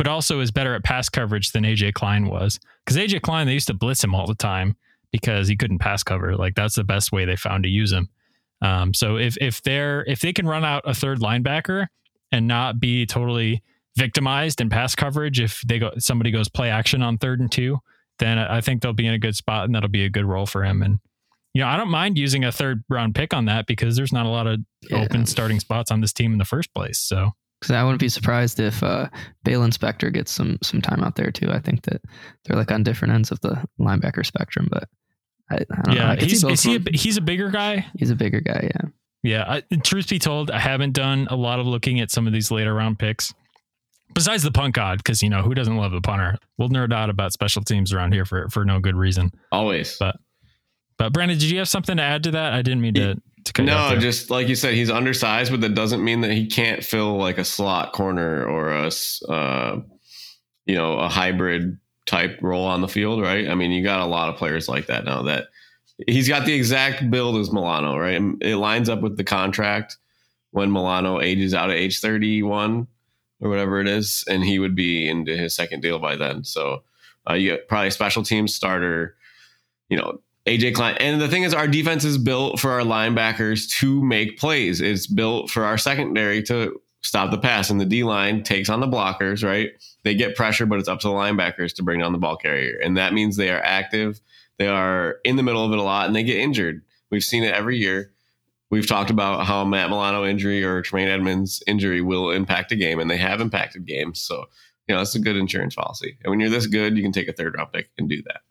but 0.00 0.08
also 0.08 0.40
is 0.40 0.50
better 0.50 0.74
at 0.74 0.82
pass 0.82 1.10
coverage 1.10 1.52
than 1.52 1.62
AJ 1.62 1.92
Klein 1.92 2.24
was. 2.24 2.58
Because 2.82 2.96
AJ 2.96 3.20
Klein, 3.20 3.46
they 3.46 3.52
used 3.52 3.66
to 3.66 3.74
blitz 3.74 4.02
him 4.02 4.14
all 4.14 4.26
the 4.26 4.34
time 4.34 4.74
because 5.12 5.46
he 5.46 5.58
couldn't 5.58 5.78
pass 5.78 6.02
cover. 6.02 6.38
Like 6.38 6.54
that's 6.54 6.76
the 6.76 6.84
best 6.84 7.12
way 7.12 7.26
they 7.26 7.36
found 7.36 7.64
to 7.64 7.68
use 7.68 7.92
him. 7.92 8.08
Um, 8.62 8.94
so 8.94 9.18
if 9.18 9.36
if 9.42 9.60
they're 9.60 10.02
if 10.08 10.20
they 10.22 10.32
can 10.32 10.48
run 10.48 10.64
out 10.64 10.84
a 10.86 10.94
third 10.94 11.18
linebacker 11.18 11.88
and 12.32 12.48
not 12.48 12.80
be 12.80 13.04
totally 13.04 13.62
victimized 13.96 14.60
in 14.60 14.70
pass 14.70 14.94
coverage, 14.94 15.40
if 15.40 15.60
they 15.66 15.78
go 15.78 15.92
somebody 15.98 16.30
goes 16.30 16.48
play 16.48 16.70
action 16.70 17.02
on 17.02 17.18
third 17.18 17.40
and 17.40 17.50
two, 17.50 17.78
then 18.18 18.38
I 18.38 18.60
think 18.60 18.82
they'll 18.82 18.92
be 18.92 19.06
in 19.06 19.14
a 19.14 19.18
good 19.18 19.36
spot 19.36 19.64
and 19.64 19.74
that'll 19.74 19.88
be 19.88 20.04
a 20.04 20.10
good 20.10 20.24
role 20.24 20.46
for 20.46 20.64
him. 20.64 20.82
And 20.82 20.98
you 21.54 21.62
know, 21.62 21.68
I 21.68 21.76
don't 21.76 21.90
mind 21.90 22.16
using 22.18 22.44
a 22.44 22.52
third 22.52 22.84
round 22.88 23.14
pick 23.14 23.34
on 23.34 23.46
that 23.46 23.66
because 23.66 23.96
there's 23.96 24.12
not 24.12 24.26
a 24.26 24.28
lot 24.28 24.46
of 24.46 24.60
Yeah. 24.88 24.98
open 25.02 25.26
starting 25.26 25.58
spots 25.60 25.90
on 25.90 26.00
this 26.00 26.12
team 26.12 26.32
in 26.32 26.38
the 26.38 26.44
first 26.44 26.72
place. 26.74 26.98
So 27.00 27.30
Because 27.60 27.74
I 27.74 27.82
wouldn't 27.82 28.00
be 28.00 28.08
surprised 28.08 28.60
if 28.60 28.82
uh, 28.82 29.08
Baylon 29.44 29.72
Spector 29.76 30.12
gets 30.12 30.30
some 30.30 30.58
some 30.62 30.80
time 30.80 31.02
out 31.02 31.16
there 31.16 31.30
too. 31.32 31.50
I 31.50 31.58
think 31.58 31.82
that 31.82 32.00
they're 32.44 32.56
like 32.56 32.70
on 32.70 32.82
different 32.84 33.14
ends 33.14 33.30
of 33.32 33.40
the 33.40 33.62
linebacker 33.80 34.24
spectrum, 34.24 34.68
but 34.70 34.88
I, 35.50 35.56
I 35.56 35.58
don't 35.82 35.88
know. 35.88 35.94
yeah, 35.94 36.14
he's 36.14 36.44
is 36.44 36.62
he 36.62 36.76
a, 36.76 36.80
he's 36.92 37.16
a 37.16 37.20
bigger 37.20 37.50
guy. 37.50 37.86
he's 37.98 38.10
a 38.10 38.16
bigger 38.16 38.40
guy. 38.40 38.70
Yeah. 38.74 38.88
Yeah, 39.22 39.44
I, 39.70 39.76
truth 39.82 40.08
be 40.08 40.18
told, 40.18 40.50
I 40.50 40.58
haven't 40.58 40.92
done 40.92 41.26
a 41.30 41.36
lot 41.36 41.60
of 41.60 41.66
looking 41.66 42.00
at 42.00 42.10
some 42.10 42.26
of 42.26 42.32
these 42.32 42.50
later 42.50 42.72
round 42.72 42.98
picks. 42.98 43.34
Besides 44.14 44.42
the 44.42 44.50
punt 44.50 44.74
god, 44.74 44.98
because 44.98 45.22
you 45.22 45.28
know 45.28 45.42
who 45.42 45.54
doesn't 45.54 45.76
love 45.76 45.92
a 45.92 46.00
punter? 46.00 46.36
We'll 46.58 46.68
nerd 46.68 46.92
out 46.92 47.10
about 47.10 47.32
special 47.32 47.62
teams 47.62 47.92
around 47.92 48.12
here 48.12 48.24
for 48.24 48.48
for 48.48 48.64
no 48.64 48.80
good 48.80 48.96
reason. 48.96 49.32
Always. 49.52 49.96
But 49.98 50.16
But 50.98 51.12
Brandon, 51.12 51.38
did 51.38 51.50
you 51.50 51.58
have 51.58 51.68
something 51.68 51.96
to 51.96 52.02
add 52.02 52.24
to 52.24 52.30
that? 52.32 52.52
I 52.52 52.62
didn't 52.62 52.80
mean 52.80 52.94
to. 52.94 53.14
to 53.44 53.52
cut 53.52 53.64
No, 53.64 53.96
just 53.98 54.30
like 54.30 54.48
you 54.48 54.56
said, 54.56 54.74
he's 54.74 54.90
undersized, 54.90 55.50
but 55.50 55.60
that 55.62 55.74
doesn't 55.74 56.02
mean 56.02 56.20
that 56.22 56.32
he 56.32 56.46
can't 56.46 56.84
fill 56.84 57.16
like 57.16 57.38
a 57.38 57.44
slot 57.44 57.92
corner 57.92 58.44
or 58.44 58.72
a, 58.72 58.90
uh, 59.28 59.80
you 60.66 60.74
know, 60.74 60.98
a 60.98 61.08
hybrid 61.08 61.78
type 62.06 62.38
role 62.42 62.66
on 62.66 62.80
the 62.80 62.88
field, 62.88 63.22
right? 63.22 63.48
I 63.48 63.54
mean, 63.54 63.70
you 63.70 63.82
got 63.82 64.00
a 64.00 64.06
lot 64.06 64.28
of 64.28 64.36
players 64.36 64.68
like 64.68 64.86
that 64.86 65.04
now. 65.04 65.22
That 65.22 65.46
he's 66.06 66.28
got 66.28 66.44
the 66.44 66.52
exact 66.52 67.10
build 67.10 67.36
as 67.36 67.52
Milano, 67.52 67.96
right? 67.96 68.20
It 68.40 68.56
lines 68.56 68.88
up 68.88 69.00
with 69.00 69.16
the 69.16 69.24
contract 69.24 69.96
when 70.50 70.72
Milano 70.72 71.20
ages 71.20 71.54
out 71.54 71.70
at 71.70 71.76
age 71.76 72.00
thirty-one 72.00 72.88
or 73.40 73.48
whatever 73.48 73.80
it 73.80 73.88
is, 73.88 74.24
and 74.28 74.44
he 74.44 74.58
would 74.58 74.74
be 74.74 75.08
into 75.08 75.36
his 75.36 75.54
second 75.54 75.80
deal 75.80 75.98
by 75.98 76.16
then. 76.16 76.44
So 76.44 76.82
uh, 77.28 77.34
you 77.34 77.50
get 77.50 77.68
probably 77.68 77.88
a 77.88 77.92
special 77.92 78.22
teams 78.22 78.54
starter, 78.54 79.16
you 79.88 79.96
know, 79.96 80.20
AJ 80.46 80.74
Klein. 80.74 80.96
And 80.98 81.20
the 81.20 81.28
thing 81.28 81.42
is, 81.42 81.54
our 81.54 81.68
defense 81.68 82.04
is 82.04 82.18
built 82.18 82.58
for 82.58 82.70
our 82.72 82.80
linebackers 82.80 83.70
to 83.78 84.02
make 84.02 84.38
plays. 84.38 84.80
It's 84.80 85.06
built 85.06 85.50
for 85.50 85.64
our 85.64 85.78
secondary 85.78 86.42
to 86.44 86.80
stop 87.02 87.30
the 87.30 87.38
pass, 87.38 87.70
and 87.70 87.80
the 87.80 87.86
D 87.86 88.04
line 88.04 88.42
takes 88.42 88.68
on 88.68 88.80
the 88.80 88.86
blockers. 88.86 89.44
Right? 89.44 89.70
They 90.02 90.14
get 90.14 90.36
pressure, 90.36 90.66
but 90.66 90.78
it's 90.78 90.88
up 90.88 91.00
to 91.00 91.08
the 91.08 91.14
linebackers 91.14 91.74
to 91.76 91.82
bring 91.82 92.00
down 92.00 92.12
the 92.12 92.18
ball 92.18 92.36
carrier, 92.36 92.78
and 92.82 92.96
that 92.96 93.12
means 93.12 93.36
they 93.36 93.50
are 93.50 93.62
active. 93.62 94.20
They 94.58 94.68
are 94.68 95.16
in 95.24 95.36
the 95.36 95.42
middle 95.42 95.64
of 95.64 95.72
it 95.72 95.78
a 95.78 95.82
lot, 95.82 96.06
and 96.06 96.16
they 96.16 96.22
get 96.22 96.36
injured. 96.36 96.82
We've 97.10 97.24
seen 97.24 97.42
it 97.42 97.54
every 97.54 97.78
year. 97.78 98.12
We've 98.70 98.86
talked 98.86 99.10
about 99.10 99.46
how 99.46 99.64
Matt 99.64 99.90
Milano 99.90 100.24
injury 100.24 100.62
or 100.64 100.80
Tremaine 100.80 101.08
Edmunds 101.08 101.62
injury 101.66 102.00
will 102.00 102.30
impact 102.30 102.70
a 102.70 102.76
game, 102.76 103.00
and 103.00 103.10
they 103.10 103.16
have 103.16 103.40
impacted 103.40 103.84
games. 103.84 104.20
So, 104.22 104.44
you 104.86 104.94
know, 104.94 105.00
that's 105.00 105.14
a 105.16 105.20
good 105.20 105.36
insurance 105.36 105.74
policy. 105.74 106.16
And 106.22 106.30
when 106.30 106.40
you're 106.40 106.50
this 106.50 106.66
good, 106.66 106.96
you 106.96 107.02
can 107.02 107.12
take 107.12 107.28
a 107.28 107.32
third 107.32 107.56
round 107.56 107.72
pick 107.72 107.90
and 107.98 108.08
do 108.08 108.22
that. 108.26 108.42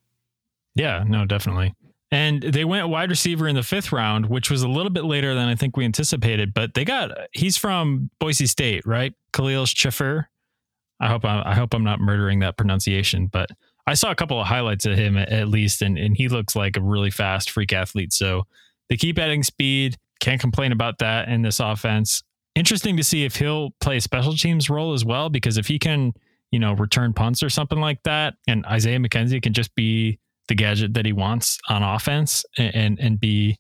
Yeah, 0.76 1.04
no, 1.08 1.26
definitely. 1.26 1.74
And 2.12 2.42
they 2.42 2.66
went 2.66 2.90
wide 2.90 3.10
receiver 3.10 3.48
in 3.48 3.56
the 3.56 3.64
fifth 3.64 3.92
round, 3.92 4.26
which 4.28 4.50
was 4.50 4.64
a 4.64 4.68
little 4.68 4.90
bit 4.90 5.06
later 5.06 5.36
than 5.36 5.48
I 5.48 5.56
think 5.56 5.78
we 5.78 5.86
anticipated. 5.86 6.54
But 6.54 6.74
they 6.74 6.84
got 6.84 7.12
he's 7.34 7.56
from 7.56 8.10
Boise 8.20 8.48
State, 8.48 8.86
right? 8.86 9.14
Khalil 9.32 9.66
Schiffer. 9.68 10.30
I 11.00 11.08
hope 11.08 11.24
I, 11.24 11.44
I 11.46 11.56
hope 11.56 11.74
I'm 11.74 11.84
not 11.84 12.02
murdering 12.02 12.40
that 12.40 12.58
pronunciation, 12.58 13.28
but 13.28 13.52
I 13.88 13.94
saw 13.94 14.12
a 14.12 14.16
couple 14.16 14.40
of 14.42 14.48
highlights 14.48 14.86
of 14.86 14.98
him 14.98 15.18
at, 15.18 15.30
at 15.30 15.48
least, 15.48 15.82
and 15.82 15.98
and 15.98 16.18
he 16.18 16.28
looks 16.28 16.56
like 16.56 16.76
a 16.76 16.82
really 16.82 17.12
fast 17.12 17.52
freak 17.52 17.72
athlete. 17.72 18.12
So 18.12 18.48
they 18.90 18.98
keep 18.98 19.20
adding 19.20 19.44
speed. 19.44 19.98
Can't 20.20 20.42
complain 20.42 20.72
about 20.72 20.98
that 21.00 21.30
in 21.30 21.42
this 21.42 21.60
offense. 21.60 22.24
Interesting 22.56 22.98
to 22.98 23.04
see 23.04 23.24
if 23.24 23.38
he'll 23.38 23.72
play 23.80 24.00
special 24.00 24.34
teams 24.36 24.70
role 24.70 24.94
as 24.94 25.06
well, 25.06 25.30
because 25.30 25.58
if 25.58 25.68
he 25.68 25.80
can, 25.80 26.14
you 26.52 26.60
know, 26.60 26.74
return 26.74 27.14
punts 27.14 27.42
or 27.42 27.50
something 27.50 27.80
like 27.80 28.04
that, 28.04 28.34
and 28.48 28.66
Isaiah 28.66 29.00
McKenzie 29.00 29.42
can 29.42 29.54
just 29.54 29.74
be 29.76 30.20
the 30.50 30.56
gadget 30.56 30.94
that 30.96 31.06
he 31.06 31.14
wants 31.14 31.60
on 31.70 31.84
offense 31.84 32.44
and, 32.58 32.76
and 32.76 33.00
and 33.00 33.20
be 33.20 33.58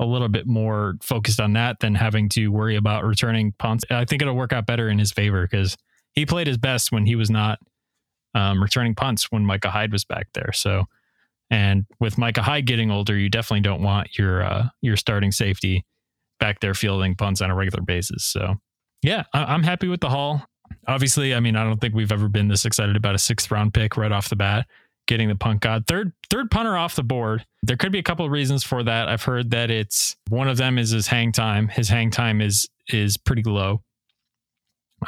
a 0.00 0.04
little 0.04 0.28
bit 0.28 0.46
more 0.46 0.94
focused 1.02 1.38
on 1.38 1.52
that 1.52 1.78
than 1.80 1.94
having 1.94 2.28
to 2.30 2.48
worry 2.48 2.76
about 2.76 3.04
returning 3.04 3.52
punts. 3.58 3.84
I 3.90 4.06
think 4.06 4.22
it'll 4.22 4.34
work 4.34 4.52
out 4.52 4.66
better 4.66 4.88
in 4.88 4.98
his 4.98 5.12
favor 5.12 5.46
because 5.46 5.76
he 6.14 6.24
played 6.24 6.46
his 6.46 6.56
best 6.56 6.90
when 6.90 7.04
he 7.04 7.14
was 7.14 7.30
not 7.30 7.58
um, 8.34 8.62
returning 8.62 8.94
punts 8.94 9.30
when 9.30 9.44
Micah 9.44 9.70
Hyde 9.70 9.92
was 9.92 10.06
back 10.06 10.28
there. 10.32 10.52
So, 10.52 10.86
and 11.50 11.84
with 12.00 12.16
Micah 12.16 12.42
Hyde 12.42 12.66
getting 12.66 12.90
older, 12.90 13.16
you 13.16 13.28
definitely 13.28 13.60
don't 13.60 13.82
want 13.82 14.16
your 14.18 14.42
uh, 14.42 14.68
your 14.80 14.96
starting 14.96 15.32
safety 15.32 15.84
back 16.40 16.58
there 16.60 16.74
fielding 16.74 17.14
punts 17.14 17.40
on 17.40 17.50
a 17.50 17.54
regular 17.54 17.82
basis. 17.82 18.24
So, 18.24 18.56
yeah, 19.02 19.24
I- 19.32 19.44
I'm 19.54 19.62
happy 19.62 19.86
with 19.88 20.00
the 20.00 20.08
haul. 20.10 20.44
Obviously, 20.88 21.34
I 21.34 21.40
mean, 21.40 21.54
I 21.56 21.64
don't 21.64 21.80
think 21.80 21.94
we've 21.94 22.12
ever 22.12 22.28
been 22.28 22.48
this 22.48 22.64
excited 22.64 22.96
about 22.96 23.14
a 23.14 23.18
sixth 23.18 23.50
round 23.50 23.72
pick 23.74 23.96
right 23.96 24.10
off 24.12 24.28
the 24.28 24.36
bat 24.36 24.66
getting 25.06 25.28
the 25.28 25.34
punt 25.34 25.60
god. 25.60 25.84
Third 25.88 26.12
third 26.30 26.50
punter 26.52 26.76
off 26.76 26.94
the 26.94 27.02
board. 27.02 27.44
There 27.64 27.76
could 27.76 27.90
be 27.90 27.98
a 27.98 28.02
couple 28.02 28.24
of 28.24 28.30
reasons 28.30 28.62
for 28.62 28.82
that. 28.84 29.08
I've 29.08 29.22
heard 29.24 29.50
that 29.50 29.68
it's 29.70 30.16
one 30.28 30.46
of 30.48 30.56
them 30.56 30.78
is 30.78 30.90
his 30.90 31.08
hang 31.08 31.32
time. 31.32 31.66
His 31.68 31.88
hang 31.88 32.10
time 32.10 32.40
is 32.40 32.68
is 32.88 33.16
pretty 33.16 33.42
low 33.42 33.82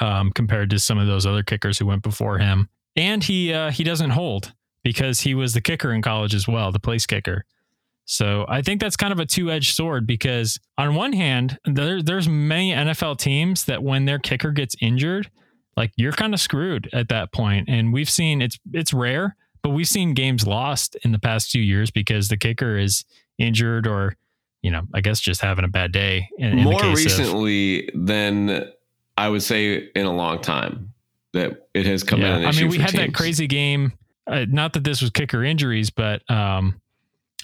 um, 0.00 0.30
compared 0.32 0.70
to 0.70 0.78
some 0.78 0.98
of 0.98 1.06
those 1.06 1.26
other 1.26 1.42
kickers 1.42 1.78
who 1.78 1.86
went 1.86 2.02
before 2.02 2.38
him. 2.38 2.68
And 2.96 3.22
he 3.22 3.52
uh, 3.52 3.70
he 3.70 3.84
doesn't 3.84 4.10
hold 4.10 4.52
because 4.82 5.20
he 5.20 5.34
was 5.34 5.54
the 5.54 5.60
kicker 5.60 5.92
in 5.92 6.02
college 6.02 6.34
as 6.34 6.48
well 6.48 6.72
the 6.72 6.80
place 6.80 7.06
kicker 7.06 7.44
so 8.12 8.44
i 8.48 8.60
think 8.60 8.80
that's 8.80 8.96
kind 8.96 9.12
of 9.12 9.18
a 9.18 9.24
two-edged 9.24 9.74
sword 9.74 10.06
because 10.06 10.58
on 10.76 10.94
one 10.94 11.12
hand 11.14 11.58
there, 11.64 12.02
there's 12.02 12.28
many 12.28 12.72
nfl 12.72 13.16
teams 13.16 13.64
that 13.64 13.82
when 13.82 14.04
their 14.04 14.18
kicker 14.18 14.50
gets 14.50 14.76
injured 14.80 15.30
like 15.76 15.90
you're 15.96 16.12
kind 16.12 16.34
of 16.34 16.40
screwed 16.40 16.90
at 16.92 17.08
that 17.08 17.32
point. 17.32 17.66
and 17.68 17.92
we've 17.92 18.10
seen 18.10 18.42
it's 18.42 18.58
it's 18.72 18.92
rare 18.92 19.34
but 19.62 19.70
we've 19.70 19.88
seen 19.88 20.12
games 20.12 20.46
lost 20.46 20.96
in 21.04 21.12
the 21.12 21.18
past 21.18 21.50
two 21.50 21.60
years 21.60 21.90
because 21.90 22.28
the 22.28 22.36
kicker 22.36 22.76
is 22.76 23.04
injured 23.38 23.86
or 23.86 24.14
you 24.60 24.70
know 24.70 24.82
i 24.92 25.00
guess 25.00 25.18
just 25.18 25.40
having 25.40 25.64
a 25.64 25.68
bad 25.68 25.90
day 25.90 26.28
in, 26.36 26.50
in 26.50 26.56
the 26.58 26.62
More 26.64 26.80
case 26.80 26.88
of- 26.90 27.18
recently 27.18 27.88
than 27.94 28.68
I 29.16 29.28
would 29.28 29.42
say 29.42 29.88
in 29.94 30.06
a 30.06 30.12
long 30.14 30.40
time 30.40 30.92
that 31.34 31.68
it 31.74 31.86
has 31.86 32.02
come 32.02 32.20
in. 32.22 32.26
An 32.26 32.44
i 32.44 32.52
mean 32.52 32.68
we 32.68 32.78
had 32.78 32.92
that 32.92 33.14
crazy 33.14 33.46
game 33.46 33.92
uh, 34.26 34.44
not 34.48 34.74
that 34.74 34.84
this 34.84 35.00
was 35.00 35.10
kicker 35.10 35.42
injuries 35.42 35.88
but 35.90 36.28
um 36.30 36.80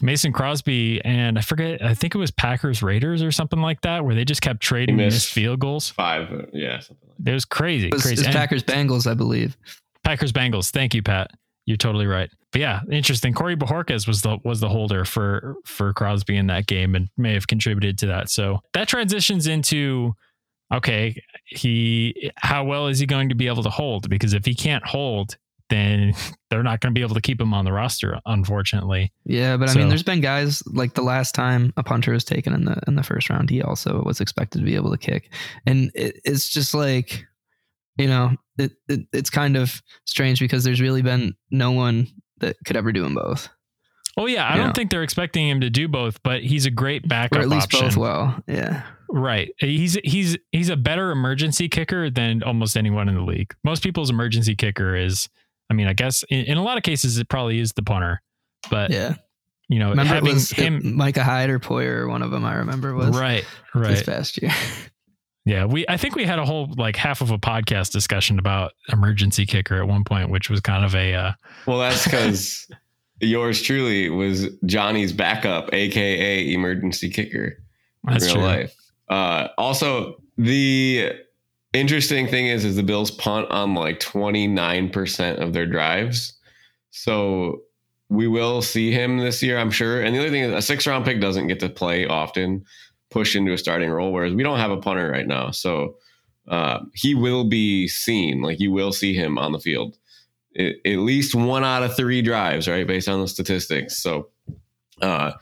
mason 0.03 0.33
crosby 0.33 1.01
and 1.05 1.39
i 1.39 1.41
forget 1.41 1.83
i 1.85 1.95
think 1.95 2.15
it 2.15 2.19
was 2.19 2.31
packers 2.31 2.83
raiders 2.83 3.23
or 3.23 3.31
something 3.33 3.61
like 3.61 3.81
that 3.83 4.05
where 4.05 4.15
they 4.15 4.25
just 4.25 4.41
kept 4.43 4.61
trading 4.61 4.99
He 4.99 5.05
missed. 5.05 5.15
missed 5.17 5.33
field 5.33 5.59
goals 5.61 5.89
five. 5.91 6.33
uh, 6.33 6.43
Yeah, 6.53 6.79
something 6.81 7.09
like 7.09 7.17
that. 7.25 7.31
it 7.31 7.35
was 7.35 7.45
crazy 7.45 7.89
It 7.89 7.95
was, 7.95 8.03
crazy 8.03 8.15
it's 8.21 8.27
And- 8.27 8.35
Packers 8.37 8.63
Bengals, 8.63 9.11
I 9.11 9.15
believe. 9.15 9.57
Packers 10.05 10.33
Bengals. 10.33 10.71
Thank 10.71 10.95
you, 10.95 11.03
Pat. 11.03 11.31
You're 11.67 11.77
totally 11.77 12.07
right. 12.07 12.31
But 12.51 12.61
yeah, 12.63 12.81
interesting. 12.91 13.35
Corey 13.35 13.57
Bojorquez 13.57 14.07
was 14.09 14.23
the 14.23 14.39
was 14.43 14.61
the 14.61 14.69
holder 14.71 15.05
for 15.05 15.57
for 15.67 15.93
Crosby 15.93 16.37
in 16.39 16.47
that 16.47 16.67
game 16.67 16.95
and 16.95 17.09
may 17.19 17.35
have 17.35 17.47
contributed 17.47 17.99
to 17.99 18.07
that. 18.07 18.31
So 18.31 18.61
that 18.73 18.89
transitions 18.89 19.47
into 19.47 20.15
okay, 20.73 21.21
he 21.45 22.31
how 22.37 22.65
well 22.65 22.87
is 22.87 22.99
he 23.01 23.07
going 23.07 23.29
to 23.29 23.35
be 23.35 23.49
able 23.49 23.63
to 23.65 23.71
hold? 23.71 24.09
Because 24.09 24.33
if 24.33 24.47
he 24.47 24.55
can't 24.55 24.87
hold, 24.87 25.37
then 25.71 26.13
they're 26.51 26.63
not 26.63 26.81
going 26.81 26.95
to 26.95 26.99
be 26.99 27.03
able 27.05 27.15
to 27.15 27.21
keep 27.21 27.41
him 27.41 27.53
on 27.55 27.65
the 27.65 27.73
roster, 27.73 28.19
unfortunately. 28.27 29.13
Yeah, 29.25 29.57
but 29.57 29.69
I 29.69 29.73
So- 29.73 29.79
mean, 29.79 29.89
there's 29.89 30.03
been 30.03 30.21
guys 30.21 30.63
like 30.67 30.95
the 30.95 31.03
last 31.03 31.35
time 31.35 31.73
a 31.77 31.83
punter 31.83 32.13
was 32.13 32.25
taken 32.25 32.53
in 32.55 32.65
the 32.65 32.81
in 32.87 32.95
the 32.97 33.03
first 33.03 33.31
round, 33.31 33.51
he 33.51 33.63
also 33.63 34.03
was 34.05 34.21
expected 34.21 34.59
to 34.59 34.65
be 34.65 34.75
able 34.75 34.91
to 34.91 34.99
kick, 34.99 35.33
and 35.67 35.91
it, 35.95 36.21
it's 36.25 36.49
just 36.49 36.75
like, 36.75 37.25
you 37.97 38.07
know, 38.09 38.33
it, 38.59 38.73
it 38.89 39.01
it's 39.13 39.31
kind 39.31 39.57
of 39.57 39.83
strange 40.05 40.41
because 40.41 40.65
there's 40.65 40.81
really 40.81 41.03
been 41.03 41.35
no 41.51 41.71
one 41.73 42.07
that 42.41 42.57
could 42.65 42.77
ever 42.77 42.93
do 42.93 43.03
them 43.03 43.15
both, 43.15 43.49
Oh 44.17 44.27
yeah, 44.27 44.47
I 44.47 44.57
Yeah. 44.57 44.65
don't 44.65 44.75
think 44.75 44.91
they're 44.91 45.03
expecting 45.03 45.49
him 45.49 45.61
to 45.61 45.71
do 45.71 45.87
both, 45.89 46.23
but 46.23 46.43
he's 46.43 46.67
a 46.67 46.71
great 46.71 47.07
backup 47.09 47.39
or 47.39 47.43
at 47.43 47.49
least 47.49 47.73
option. 47.75 47.89
both 47.89 47.97
well. 47.97 48.43
Yeah, 48.49 48.83
Right. 49.11 49.51
He's 49.59 49.97
he's 50.05 50.37
he's 50.53 50.69
a 50.69 50.77
better 50.77 51.11
emergency 51.11 51.69
kicker 51.69 52.11
than 52.11 52.43
almost 52.43 52.77
anyone 52.77 53.09
in 53.09 53.15
the 53.15 53.23
league. 53.23 53.55
Most 53.65 53.83
people's 53.83 54.11
emergency 54.11 54.55
kicker 54.55 54.95
is 54.97 55.29
I 55.71 55.75
mean, 55.75 55.87
I 55.87 55.93
guess 55.93 56.25
in, 56.31 56.45
in 56.47 56.59
a 56.59 56.63
lot 56.63 56.77
of 56.77 56.83
cases 56.83 57.19
it 57.19 57.29
probably 57.29 57.59
is 57.59 57.73
the 57.73 57.83
punter. 57.83 58.21
But 58.71 58.91
yeah. 58.91 59.15
you 59.69 59.79
know, 59.79 59.91
Remember, 59.91 60.13
it 60.13 60.17
having 60.17 60.35
was 60.35 60.51
him 60.51 60.77
it, 60.77 60.85
Micah 60.85 61.25
Hyde 61.25 61.51
or 61.51 61.59
Poyer, 61.59 62.01
or 62.01 62.09
one 62.09 62.23
of 62.23 62.31
them. 62.31 62.45
I 62.45 62.57
remember 62.57 62.95
was 62.95 63.19
right, 63.19 63.45
right, 63.75 63.89
this 63.89 64.07
right. 64.07 64.17
past 64.17 64.41
year. 64.43 64.53
Yeah, 65.49 65.65
we 65.65 65.87
I 65.89 65.97
think 65.97 66.15
we 66.15 66.27
had 66.27 66.39
a 66.39 66.45
whole 66.45 66.69
like 66.77 66.95
half 66.95 67.23
of 67.23 67.31
a 67.31 67.39
podcast 67.39 67.91
discussion 67.91 68.39
about 68.39 68.73
emergency 68.93 69.47
kicker 69.47 69.81
at 69.81 69.89
one 69.89 70.05
point, 70.05 70.29
which 70.29 70.51
was 70.51 70.61
kind 70.61 70.85
of 70.85 70.95
a 70.95 71.15
uh, 71.15 71.33
Well, 71.67 71.79
that's 71.79 72.05
because 72.05 72.71
yours 73.21 73.63
truly 73.63 74.11
was 74.11 74.49
Johnny's 74.67 75.11
backup, 75.11 75.73
aka 75.73 76.53
emergency 76.53 77.09
kicker. 77.09 77.57
that's 78.05 78.27
in 78.27 78.35
real 78.35 78.47
true. 78.47 78.57
life. 78.57 78.75
Uh, 79.09 79.49
also, 79.57 80.23
the 80.37 81.13
interesting 81.73 82.27
thing 82.29 82.47
is, 82.47 82.65
is 82.65 82.77
the 82.77 82.83
Bills 82.83 83.11
punt 83.11 83.51
on 83.51 83.75
like 83.75 84.01
twenty 84.01 84.47
nine 84.47 84.91
percent 84.91 85.39
of 85.41 85.53
their 85.53 85.67
drives. 85.67 86.35
So 86.91 87.63
we 88.09 88.27
will 88.27 88.63
see 88.63 88.91
him 88.91 89.19
this 89.19 89.43
year, 89.43 89.59
I'm 89.59 89.71
sure. 89.71 90.01
And 90.03 90.15
the 90.15 90.21
other 90.21 90.31
thing 90.31 90.43
is, 90.43 90.53
a 90.53 90.63
six 90.63 90.87
round 90.87 91.05
pick 91.05 91.21
doesn't 91.21 91.47
get 91.47 91.61
to 91.61 91.69
play 91.69 92.07
often, 92.07 92.65
push 93.11 93.37
into 93.37 93.53
a 93.53 93.59
starting 93.59 93.91
role. 93.91 94.13
Whereas 94.13 94.35
we 94.35 94.43
don't 94.43 94.59
have 94.59 94.71
a 94.71 94.79
punter 94.79 95.11
right 95.11 95.27
now, 95.27 95.51
so 95.51 95.97
uh, 96.49 96.81
he 96.95 97.15
will 97.15 97.45
be 97.45 97.87
seen. 97.89 98.41
Like 98.41 98.61
you 98.61 98.73
will 98.73 98.93
see 98.93 99.13
him 99.15 99.37
on 99.37 99.53
the 99.53 99.59
field 99.59 99.99
at, 100.57 100.77
at 100.87 100.97
least 100.99 101.35
one 101.35 101.65
out 101.65 101.83
of 101.83 101.95
three 101.95 102.23
drives, 102.23 102.67
right, 102.67 102.87
based 102.87 103.09
on 103.09 103.21
the 103.21 103.29
statistics. 103.29 104.03
So, 104.03 104.29
uh, 105.03 105.33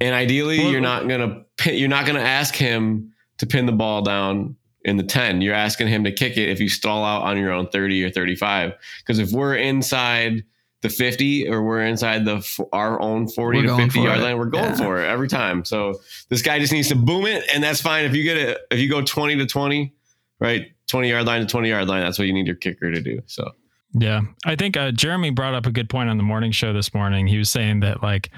and 0.00 0.14
ideally, 0.14 0.58
Well- 0.58 0.72
you're 0.72 0.80
not 0.80 1.08
gonna 1.08 1.44
pin, 1.56 1.76
you're 1.76 1.88
not 1.88 2.06
gonna 2.06 2.20
ask 2.20 2.56
him 2.56 3.12
to 3.38 3.46
pin 3.46 3.66
the 3.66 3.72
ball 3.72 4.02
down 4.02 4.56
in 4.84 4.96
the 4.96 5.02
10 5.02 5.40
you're 5.40 5.54
asking 5.54 5.86
him 5.88 6.02
to 6.04 6.10
kick 6.12 6.36
it 6.36 6.48
if 6.48 6.58
you 6.60 6.68
stall 6.68 7.04
out 7.04 7.22
on 7.22 7.36
your 7.38 7.52
own 7.52 7.68
30 7.68 8.04
or 8.04 8.10
35 8.10 8.72
because 9.00 9.18
if 9.18 9.30
we're 9.32 9.54
inside 9.56 10.42
the 10.80 10.88
50 10.88 11.48
or 11.48 11.62
we're 11.62 11.82
inside 11.84 12.24
the 12.24 12.66
our 12.72 13.00
own 13.00 13.28
40 13.28 13.60
We're 13.60 13.66
to 13.68 13.76
50 13.76 14.00
yard 14.00 14.18
it. 14.18 14.22
line 14.22 14.38
we're 14.38 14.46
going 14.46 14.64
Yeah. 14.70 14.76
for 14.76 15.00
it 15.00 15.06
every 15.06 15.28
time 15.28 15.64
so 15.64 16.00
this 16.28 16.42
guy 16.42 16.58
just 16.58 16.72
needs 16.72 16.88
to 16.88 16.96
boom 16.96 17.26
it 17.26 17.44
and 17.54 17.62
that's 17.62 17.80
fine 17.80 18.04
if 18.04 18.14
you 18.14 18.24
get 18.24 18.36
it 18.36 18.58
if 18.70 18.80
you 18.80 18.90
go 18.90 19.00
20 19.02 19.36
to 19.36 19.46
20 19.46 19.92
right 20.40 20.66
20 20.88 21.08
yard 21.08 21.24
line 21.26 21.40
to 21.40 21.46
20 21.46 21.68
yard 21.68 21.86
line 21.86 22.02
that's 22.02 22.18
what 22.18 22.26
you 22.26 22.32
need 22.32 22.46
your 22.46 22.56
kicker 22.56 22.90
to 22.90 23.00
do 23.00 23.22
so 23.26 23.48
Yeah. 23.94 24.22
I 24.44 24.56
think 24.56 24.76
uh, 24.76 24.90
Jeremy 24.90 25.30
brought 25.30 25.54
up 25.54 25.66
a 25.66 25.70
good 25.70 25.88
point 25.88 26.08
on 26.10 26.16
the 26.16 26.22
morning 26.24 26.50
show 26.50 26.72
this 26.72 26.92
morning. 26.94 27.26
He 27.28 27.36
was 27.38 27.50
saying 27.50 27.80
that, 27.80 28.02
like, 28.02 28.30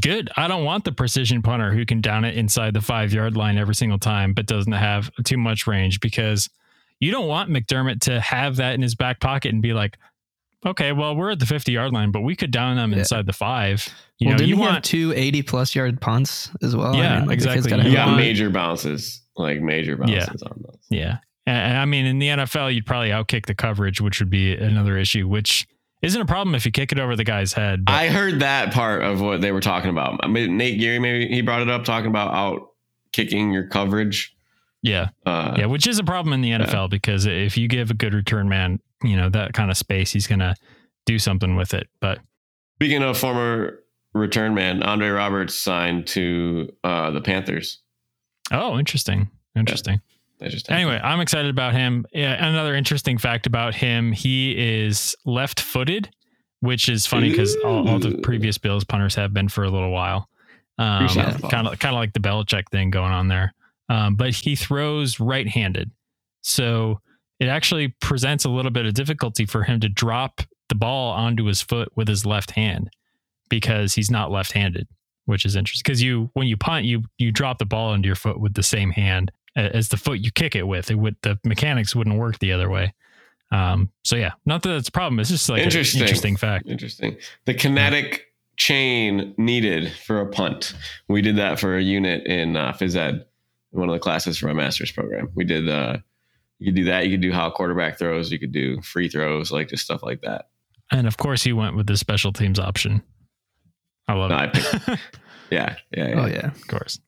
good. 0.00 0.30
I 0.36 0.46
don't 0.48 0.64
want 0.64 0.84
the 0.84 0.92
precision 0.92 1.42
punter 1.42 1.72
who 1.72 1.84
can 1.86 2.00
down 2.00 2.24
it 2.24 2.36
inside 2.36 2.74
the 2.74 2.80
five 2.80 3.12
yard 3.12 3.36
line 3.36 3.58
every 3.58 3.74
single 3.74 3.98
time, 3.98 4.34
but 4.34 4.46
doesn't 4.46 4.72
have 4.72 5.10
too 5.24 5.38
much 5.38 5.66
range 5.66 6.00
because 6.00 6.48
you 7.00 7.10
don't 7.10 7.26
want 7.28 7.50
McDermott 7.50 8.00
to 8.02 8.20
have 8.20 8.56
that 8.56 8.74
in 8.74 8.82
his 8.82 8.94
back 8.94 9.20
pocket 9.20 9.52
and 9.52 9.62
be 9.62 9.72
like, 9.72 9.96
okay, 10.66 10.92
well, 10.92 11.16
we're 11.16 11.30
at 11.30 11.38
the 11.38 11.46
50 11.46 11.72
yard 11.72 11.92
line, 11.92 12.10
but 12.10 12.20
we 12.20 12.36
could 12.36 12.50
down 12.50 12.76
them 12.76 12.92
Yeah. 12.92 12.98
inside 12.98 13.26
the 13.26 13.32
five. 13.32 13.88
You 14.18 14.26
well, 14.26 14.32
know, 14.34 14.38
didn't 14.38 14.48
you 14.50 14.56
he 14.56 14.62
have 14.62 14.72
want, 14.72 14.84
two 14.84 15.12
80 15.16 15.42
plus 15.42 15.74
yard 15.74 16.00
punts 16.00 16.50
as 16.62 16.76
well? 16.76 16.94
Yeah, 16.94 17.20
the 17.24 17.28
kid's 17.30 17.46
exactly. 17.46 17.70
gotta 17.70 17.82
you 17.84 17.90
You 17.92 17.96
have 17.96 18.06
got 18.08 18.12
one. 18.12 18.20
major 18.20 18.50
bounces 18.50 19.22
like 19.36 19.60
major 19.60 19.92
Yeah. 20.06 20.26
bounces 20.26 20.42
on 20.42 20.60
those 20.62 20.78
yeah. 20.90 21.18
And, 21.46 21.56
and 21.56 21.78
I 21.78 21.84
mean, 21.86 22.04
in 22.04 22.18
the 22.18 22.28
NFL, 22.28 22.74
you'd 22.74 22.84
probably 22.84 23.08
outkick 23.08 23.46
the 23.46 23.54
coverage, 23.54 24.02
which 24.02 24.20
would 24.20 24.28
be 24.28 24.54
another 24.54 24.98
issue, 24.98 25.26
which 25.26 25.66
isn't 26.02 26.20
a 26.20 26.26
problem 26.26 26.54
if 26.54 26.64
you 26.64 26.72
kick 26.72 26.92
it 26.92 26.98
over 26.98 27.16
the 27.16 27.24
guy's 27.24 27.52
head. 27.52 27.84
But 27.84 27.92
I 27.92 28.08
heard 28.08 28.40
that 28.40 28.72
part 28.72 29.02
of 29.02 29.20
what 29.20 29.40
they 29.40 29.52
were 29.52 29.60
talking 29.60 29.90
about. 29.90 30.20
I 30.22 30.28
mean, 30.28 30.56
Nate 30.56 30.78
Geary, 30.78 30.98
maybe 30.98 31.28
he 31.28 31.42
brought 31.42 31.62
it 31.62 31.68
up, 31.68 31.84
talking 31.84 32.08
about 32.08 32.34
out 32.34 32.68
kicking 33.12 33.50
your 33.52 33.66
coverage. 33.66 34.34
yeah. 34.82 35.08
Uh, 35.26 35.54
Yeah, 35.58 35.66
which 35.66 35.86
is 35.86 35.98
a 35.98 36.04
problem 36.04 36.32
in 36.32 36.40
the 36.40 36.50
NFL 36.52 36.90
because 36.90 37.26
if 37.26 37.56
you 37.56 37.68
give 37.68 37.90
a 37.90 37.94
good 37.94 38.14
return 38.14 38.48
man, 38.48 38.80
you 39.02 39.16
know, 39.16 39.28
that 39.30 39.52
kind 39.52 39.70
of 39.70 39.76
space, 39.76 40.12
he's 40.12 40.26
going 40.26 40.38
to 40.40 40.54
do 41.06 41.18
something 41.18 41.56
with 41.56 41.74
it. 41.74 41.88
But 42.00 42.18
Speaking 42.76 43.02
of 43.02 43.18
former 43.18 43.80
return 44.14 44.54
man, 44.54 44.82
Andre 44.82 45.08
Roberts 45.08 45.54
signed 45.54 46.06
to 46.08 46.70
uh, 46.82 47.10
the 47.10 47.20
Panthers. 47.20 47.82
oh, 48.52 48.78
interesting. 48.78 49.30
Interesting. 49.54 50.00
That 50.40 50.50
just 50.50 50.66
happened. 50.66 50.82
Anyway, 50.88 51.00
I'm 51.02 51.20
excited 51.20 51.50
about 51.50 51.74
him. 51.74 52.06
Yeah, 52.12 52.44
another 52.46 52.74
interesting 52.74 53.18
fact 53.18 53.46
about 53.46 53.74
him, 53.74 54.12
he 54.12 54.52
is 54.82 55.14
left 55.24 55.60
footed, 55.60 56.08
which 56.60 56.88
is 56.88 57.06
funny 57.06 57.30
because 57.30 57.56
all, 57.64 57.88
all 57.88 57.98
the 57.98 58.18
previous 58.18 58.58
Bills 58.58 58.84
punters 58.84 59.14
have 59.14 59.32
been 59.34 59.48
for 59.48 59.64
a 59.64 59.70
little 59.70 59.90
while. 59.90 60.28
Um, 60.78 61.08
kind 61.50 61.68
of 61.68 61.78
kind 61.78 61.94
of 61.94 61.98
like 62.00 62.14
the 62.14 62.20
Belichick 62.20 62.64
thing 62.70 62.90
going 62.90 63.12
on 63.12 63.28
there. 63.28 63.52
Um, 63.90 64.14
but 64.16 64.30
he 64.34 64.56
throws 64.56 65.20
right 65.20 65.46
handed. 65.46 65.90
So 66.40 67.00
it 67.38 67.48
actually 67.48 67.94
presents 68.00 68.44
a 68.46 68.48
little 68.50 68.70
bit 68.70 68.86
of 68.86 68.94
difficulty 68.94 69.44
for 69.44 69.62
him 69.62 69.80
to 69.80 69.88
drop 69.88 70.40
the 70.70 70.74
ball 70.74 71.10
onto 71.12 71.44
his 71.44 71.60
foot 71.60 71.90
with 71.96 72.08
his 72.08 72.24
left 72.24 72.52
hand 72.52 72.88
because 73.50 73.94
he's 73.94 74.10
not 74.10 74.30
left 74.30 74.52
handed, 74.52 74.88
which 75.26 75.44
is 75.44 75.56
interesting. 75.56 75.82
Because 75.84 76.02
you, 76.02 76.30
when 76.32 76.46
you 76.46 76.56
punt, 76.56 76.86
you 76.86 77.02
you 77.18 77.30
drop 77.30 77.58
the 77.58 77.66
ball 77.66 77.92
into 77.92 78.06
your 78.06 78.16
foot 78.16 78.40
with 78.40 78.54
the 78.54 78.62
same 78.62 78.90
hand 78.90 79.30
a- 79.30 79.39
as 79.56 79.88
the 79.88 79.96
foot 79.96 80.20
you 80.20 80.30
kick 80.30 80.54
it 80.54 80.66
with. 80.66 80.90
It 80.90 80.96
would 80.98 81.16
the 81.22 81.38
mechanics 81.44 81.94
wouldn't 81.94 82.16
work 82.18 82.38
the 82.38 82.52
other 82.52 82.68
way. 82.70 82.94
Um, 83.52 83.90
so 84.04 84.16
yeah, 84.16 84.32
not 84.46 84.62
that 84.62 84.76
it's 84.76 84.88
a 84.88 84.92
problem. 84.92 85.18
It's 85.18 85.30
just 85.30 85.48
like 85.48 85.62
Interesting. 85.62 86.00
interesting 86.02 86.36
fact. 86.36 86.66
Interesting. 86.68 87.16
The 87.46 87.54
kinetic 87.54 88.26
chain 88.56 89.34
needed 89.38 89.92
for 89.92 90.20
a 90.20 90.26
punt. 90.26 90.74
We 91.08 91.20
did 91.22 91.36
that 91.36 91.58
for 91.58 91.76
a 91.76 91.82
unit 91.82 92.26
in 92.26 92.56
uh, 92.56 92.72
phys 92.72 92.94
ed, 92.94 93.24
one 93.70 93.88
of 93.88 93.92
the 93.92 93.98
classes 93.98 94.38
for 94.38 94.46
my 94.46 94.52
master's 94.52 94.92
program. 94.92 95.30
We 95.34 95.44
did. 95.44 95.68
Uh, 95.68 95.98
you 96.58 96.66
could 96.66 96.76
do 96.76 96.84
that. 96.84 97.06
You 97.06 97.12
could 97.12 97.22
do 97.22 97.32
how 97.32 97.48
a 97.48 97.50
quarterback 97.50 97.98
throws. 97.98 98.30
You 98.30 98.38
could 98.38 98.52
do 98.52 98.80
free 98.82 99.08
throws, 99.08 99.50
like 99.50 99.68
just 99.68 99.84
stuff 99.84 100.02
like 100.02 100.20
that. 100.20 100.48
And 100.92 101.06
of 101.06 101.16
course, 101.16 101.42
he 101.42 101.52
went 101.52 101.74
with 101.74 101.86
the 101.86 101.96
special 101.96 102.32
teams 102.32 102.58
option. 102.58 103.02
I 104.06 104.12
love 104.14 104.30
No, 104.30 104.36
I 104.36 104.44
it. 104.44 104.52
picked- 104.52 105.00
Yeah, 105.50 105.74
yeah, 105.96 106.08
yeah. 106.08 106.20
Oh, 106.22 106.26
yeah. 106.26 106.46
of 106.48 106.66
course. 106.68 107.00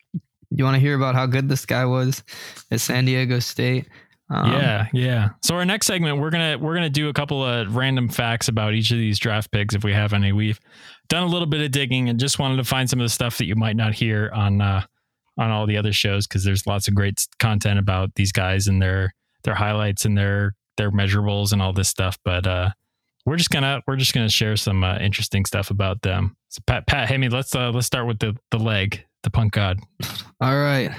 You 0.55 0.65
want 0.65 0.75
to 0.75 0.81
hear 0.81 0.95
about 0.95 1.15
how 1.15 1.27
good 1.27 1.49
this 1.49 1.67
guy 1.67 1.85
was 1.85 2.23
at 2.71 2.81
San 2.81 3.05
Diego 3.05 3.39
State? 3.39 3.89
Um, 4.31 4.53
yeah, 4.53 4.87
yeah. 4.93 5.29
So 5.43 5.55
our 5.57 5.65
next 5.65 5.87
segment, 5.87 6.19
we're 6.19 6.31
gonna 6.31 6.57
we're 6.59 6.75
gonna 6.75 6.89
do 6.89 7.09
a 7.09 7.13
couple 7.13 7.45
of 7.45 7.77
random 7.77 8.09
facts 8.09 8.49
about 8.49 8.73
each 8.73 8.91
of 8.91 8.97
these 8.97 9.19
draft 9.19 9.51
picks 9.51 9.75
if 9.75 9.85
we 9.85 9.93
have 9.93 10.13
any. 10.13 10.33
We've 10.33 10.59
done 11.09 11.23
a 11.23 11.27
little 11.27 11.47
bit 11.47 11.61
of 11.61 11.71
digging 11.71 12.09
and 12.09 12.19
just 12.19 12.39
wanted 12.39 12.57
to 12.57 12.65
find 12.65 12.89
some 12.89 13.01
of 13.01 13.05
the 13.05 13.11
stuff 13.11 13.39
that 13.39 13.47
you 13.47 13.57
might 13.57 13.77
not 13.77 13.93
hear 13.93 14.31
on 14.35 14.61
uh, 14.61 14.83
on 15.39 15.51
all 15.51 15.67
the 15.67 15.77
other 15.77 15.93
shows 15.93 16.27
because 16.27 16.45
there's 16.45 16.67
lots 16.67 16.89
of 16.89 16.95
great 16.95 17.27
content 17.39 17.79
about 17.79 18.15
these 18.15 18.33
guys 18.33 18.69
and 18.69 18.81
their 18.81 19.13
their 19.45 19.55
highlights 19.55 20.05
and 20.05 20.17
their 20.17 20.55
their 20.77 20.91
measurables 20.91 21.53
and 21.53 21.61
all 21.61 21.73
this 21.73 21.89
stuff. 21.89 22.19
But 22.25 22.47
uh, 22.47 22.71
we're 23.27 23.37
just 23.37 23.51
gonna 23.51 23.83
we're 23.87 23.97
just 23.97 24.15
gonna 24.15 24.31
share 24.31 24.57
some 24.57 24.83
uh, 24.83 24.99
interesting 24.99 25.45
stuff 25.45 25.71
about 25.71 26.03
them. 26.03 26.37
So 26.49 26.63
Pat 26.67 26.87
Pat, 26.87 27.09
hey 27.09 27.19
me, 27.19 27.29
let's 27.29 27.55
uh, 27.55 27.71
let's 27.71 27.87
start 27.87 28.07
with 28.07 28.19
the 28.19 28.37
the 28.51 28.59
leg, 28.59 29.05
the 29.23 29.31
punt 29.31 29.53
god. 29.53 29.81
All 30.41 30.57
right. 30.57 30.91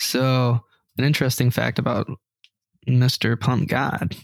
So, 0.00 0.60
an 0.98 1.04
interesting 1.04 1.50
fact 1.50 1.78
about 1.78 2.08
Mr. 2.88 3.40
Punt 3.40 3.68
God 3.68 4.16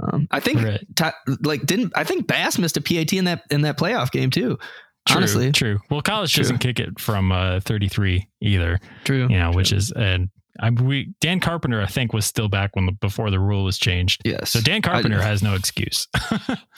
Um, 0.00 0.28
I 0.30 0.38
think 0.38 0.62
Right. 0.62 0.80
Ty- 0.94 1.12
like 1.42 1.66
didn't 1.66 1.92
I 1.96 2.04
think 2.04 2.28
Bass 2.28 2.56
missed 2.56 2.76
a 2.76 2.80
PAT 2.80 3.12
in 3.14 3.24
that 3.24 3.42
in 3.50 3.62
that 3.62 3.76
playoff 3.76 4.12
game 4.12 4.30
too. 4.30 4.56
True, 5.08 5.16
Honestly, 5.16 5.50
true. 5.50 5.80
Well, 5.90 6.02
college 6.02 6.32
True. 6.32 6.42
doesn't 6.44 6.58
kick 6.58 6.78
it 6.78 7.00
from 7.00 7.32
uh, 7.32 7.58
33 7.60 8.28
either, 8.42 8.78
true. 9.02 9.26
you 9.28 9.38
know, 9.38 9.50
which 9.50 9.72
is 9.72 9.90
and 9.90 10.28
I 10.60 10.70
we 10.70 11.14
Dan 11.20 11.40
Carpenter 11.40 11.80
I 11.80 11.86
think 11.86 12.12
was 12.12 12.26
still 12.26 12.48
back 12.48 12.76
when 12.76 12.88
before 13.00 13.30
the 13.30 13.40
rule 13.40 13.64
was 13.64 13.78
changed. 13.78 14.22
Yes. 14.24 14.50
So 14.50 14.60
Dan 14.60 14.82
Carpenter 14.82 15.20
has 15.20 15.42
no 15.42 15.54
excuse. 15.54 16.06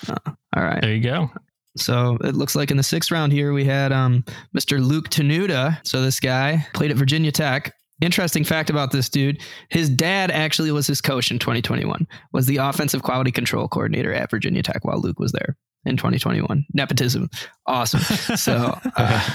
All 0.09 0.63
right. 0.63 0.81
there 0.81 0.95
you 0.95 1.03
go. 1.03 1.31
So 1.77 2.19
it 2.23 2.35
looks 2.35 2.55
like 2.55 2.71
in 2.71 2.77
the 2.77 2.83
sixth 2.83 3.11
round 3.11 3.33
here 3.33 3.53
we 3.53 3.65
had 3.65 3.93
um, 3.93 4.25
Mr. 4.57 4.85
Luke 4.85 5.09
Tenuta. 5.09 5.85
So 5.87 6.03
this 6.03 6.21
guy 6.21 6.67
played 6.75 6.91
at 6.91 6.97
Virginia 6.97 7.33
Tech. 7.33 7.75
Interesting 8.01 8.45
fact 8.45 8.69
about 8.69 8.91
this 8.91 9.09
dude: 9.09 9.41
his 9.71 9.89
dad 9.89 10.31
actually 10.31 10.71
was 10.73 10.87
his 10.87 11.01
coach 11.01 11.31
in 11.31 11.39
2021. 11.39 12.07
Was 12.33 12.47
the 12.47 12.57
offensive 12.59 13.03
quality 13.03 13.31
control 13.31 13.69
coordinator 13.69 14.13
at 14.13 14.31
Virginia 14.31 14.63
Tech 14.63 14.85
while 14.85 15.01
Luke 15.01 15.19
was 15.19 15.33
there 15.33 15.57
in 15.85 15.97
2021. 15.97 16.65
Nepotism, 16.75 17.29
awesome. 17.67 18.01
So 18.37 18.79
uh, 18.97 19.31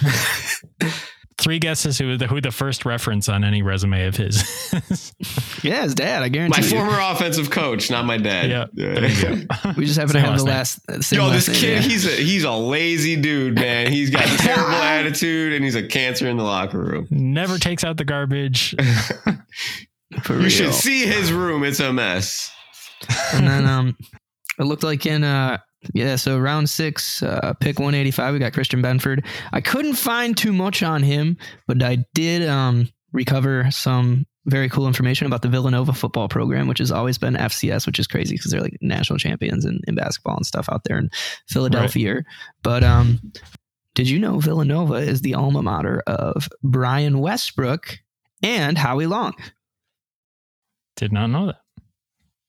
Three 1.40 1.60
guesses 1.60 2.00
who 2.00 2.18
the 2.18 2.26
who 2.26 2.42
the 2.42 2.52
first 2.52 2.84
reference 2.84 3.30
on 3.30 3.44
any 3.44 3.62
resume 3.62 4.06
of 4.08 4.16
his. 4.16 4.42
yeah, 5.64 5.84
his 5.84 5.94
dad. 5.94 6.24
I 6.24 6.30
guarantee. 6.30 6.62
My 6.62 6.66
you. 6.68 6.72
former 6.72 6.98
offensive 7.00 7.52
coach, 7.52 7.92
not 7.92 8.06
my 8.06 8.18
dad. 8.18 8.50
yeah, 8.50 8.66
there. 8.74 8.96
We 9.78 9.86
just 9.86 10.00
happen 10.00 10.14
to 10.14 10.20
have 10.20 10.38
the 10.40 10.44
last 10.46 10.82
last. 10.90 11.14
uh, 11.14 11.16
Yo, 11.16 11.28
last 11.28 11.46
this 11.46 11.48
name, 11.50 11.62
kid, 11.62 11.84
yeah. 11.84 11.90
he's 11.90 12.06
a 12.08 12.12
he's 12.24 12.44
a 12.44 12.52
lazy 12.52 13.16
dude, 13.18 13.54
man. 13.56 13.92
He's 13.92 14.10
got 14.10 14.26
a 14.26 14.38
terrible 14.40 14.74
attitude 14.78 15.54
and 15.54 15.64
he's 15.64 15.76
a 15.76 15.86
cancer 15.88 16.28
in 16.28 16.38
the 16.38 16.44
locker 16.44 16.80
room. 16.80 17.08
Never 17.12 17.60
takes 17.60 17.84
out 17.84 17.98
the 17.98 18.06
garbage. 18.06 18.74
For 20.24 20.34
You 20.34 20.40
real. 20.40 20.50
should 20.50 20.74
see 20.74 21.06
his 21.06 21.32
room. 21.32 21.64
It's 21.64 21.80
a 21.80 21.94
mess. 21.94 22.52
and 23.34 23.48
then 23.48 23.68
um, 23.68 23.96
it 24.58 24.64
looked 24.64 24.84
like 24.84 25.06
in 25.06 25.24
uh, 25.24 25.60
yeah, 25.94 26.16
so 26.16 26.38
round 26.38 26.70
six, 26.70 27.24
uh, 27.24 27.54
pick 27.60 27.80
185, 27.80 28.34
we 28.34 28.40
got 28.40 28.54
Christian 28.54 28.82
Benford. 28.82 29.26
I 29.52 29.62
couldn't 29.62 29.94
find 29.94 30.38
too 30.38 30.54
much 30.54 30.84
on 30.84 31.04
him, 31.04 31.38
but 31.68 31.82
I 31.82 32.06
did 32.14 32.48
um 32.48 32.90
recover 33.14 33.70
some 33.72 34.26
very 34.48 34.70
cool 34.70 34.88
information 34.88 35.28
about 35.28 35.42
the 35.42 35.50
Villanova 35.50 35.94
football 35.94 36.30
program, 36.30 36.68
which 36.68 36.80
has 36.80 36.92
always 36.92 37.18
been 37.18 37.36
FCS, 37.36 37.86
which 37.86 38.00
is 38.00 38.08
crazy 38.08 38.36
because 38.36 38.52
they're 38.52 38.62
like 38.62 38.78
national 38.82 39.20
champions 39.20 39.66
in, 39.66 39.82
in 39.88 39.96
basketball 39.96 40.38
and 40.38 40.46
stuff 40.46 40.70
out 40.72 40.84
there 40.86 40.98
in 40.98 41.10
Philadelphia. 41.48 42.16
Right. 42.16 42.24
But 42.64 42.84
um, 42.84 43.20
did 43.94 44.10
you 44.10 44.20
know 44.20 44.40
Villanova 44.40 44.96
is 44.96 45.22
the 45.22 45.36
alma 45.36 45.62
mater 45.62 46.02
of 46.08 46.48
Brian 46.64 47.20
Westbrook 47.20 48.00
and 48.42 48.78
Howie 48.78 49.06
Long? 49.06 49.34
Did 50.96 51.12
not 51.12 51.28
know 51.28 51.48
that. 51.48 51.62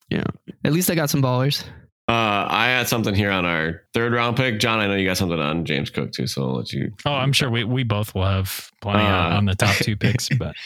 Yeah. 0.09 0.25
At 0.65 0.73
least 0.73 0.91
I 0.91 0.95
got 0.95 1.11
some 1.11 1.23
ballers. 1.23 1.65
Uh, 2.09 2.47
I 2.49 2.69
had 2.69 2.89
something 2.89 3.15
here 3.15 3.31
on 3.31 3.45
our 3.45 3.83
third 3.93 4.15
round 4.15 4.39
pick. 4.39 4.61
John, 4.61 4.79
I 4.79 4.87
know 4.87 4.95
you 4.95 5.07
got 5.07 5.19
something 5.19 5.39
on 5.39 5.67
James 5.67 5.91
Cook 5.91 6.13
too, 6.13 6.27
so 6.27 6.43
I'll 6.43 6.57
let 6.57 6.73
you. 6.73 6.91
Oh, 7.05 7.13
I'm 7.13 7.35
sure 7.35 7.51
we, 7.51 7.65
we 7.65 7.85
both 7.85 8.15
will 8.15 8.25
have 8.25 8.71
plenty 8.81 9.05
uh, 9.05 9.37
on 9.37 9.45
the 9.45 9.55
top 9.55 9.77
two 9.83 9.95
picks, 9.95 10.31
but 10.31 10.57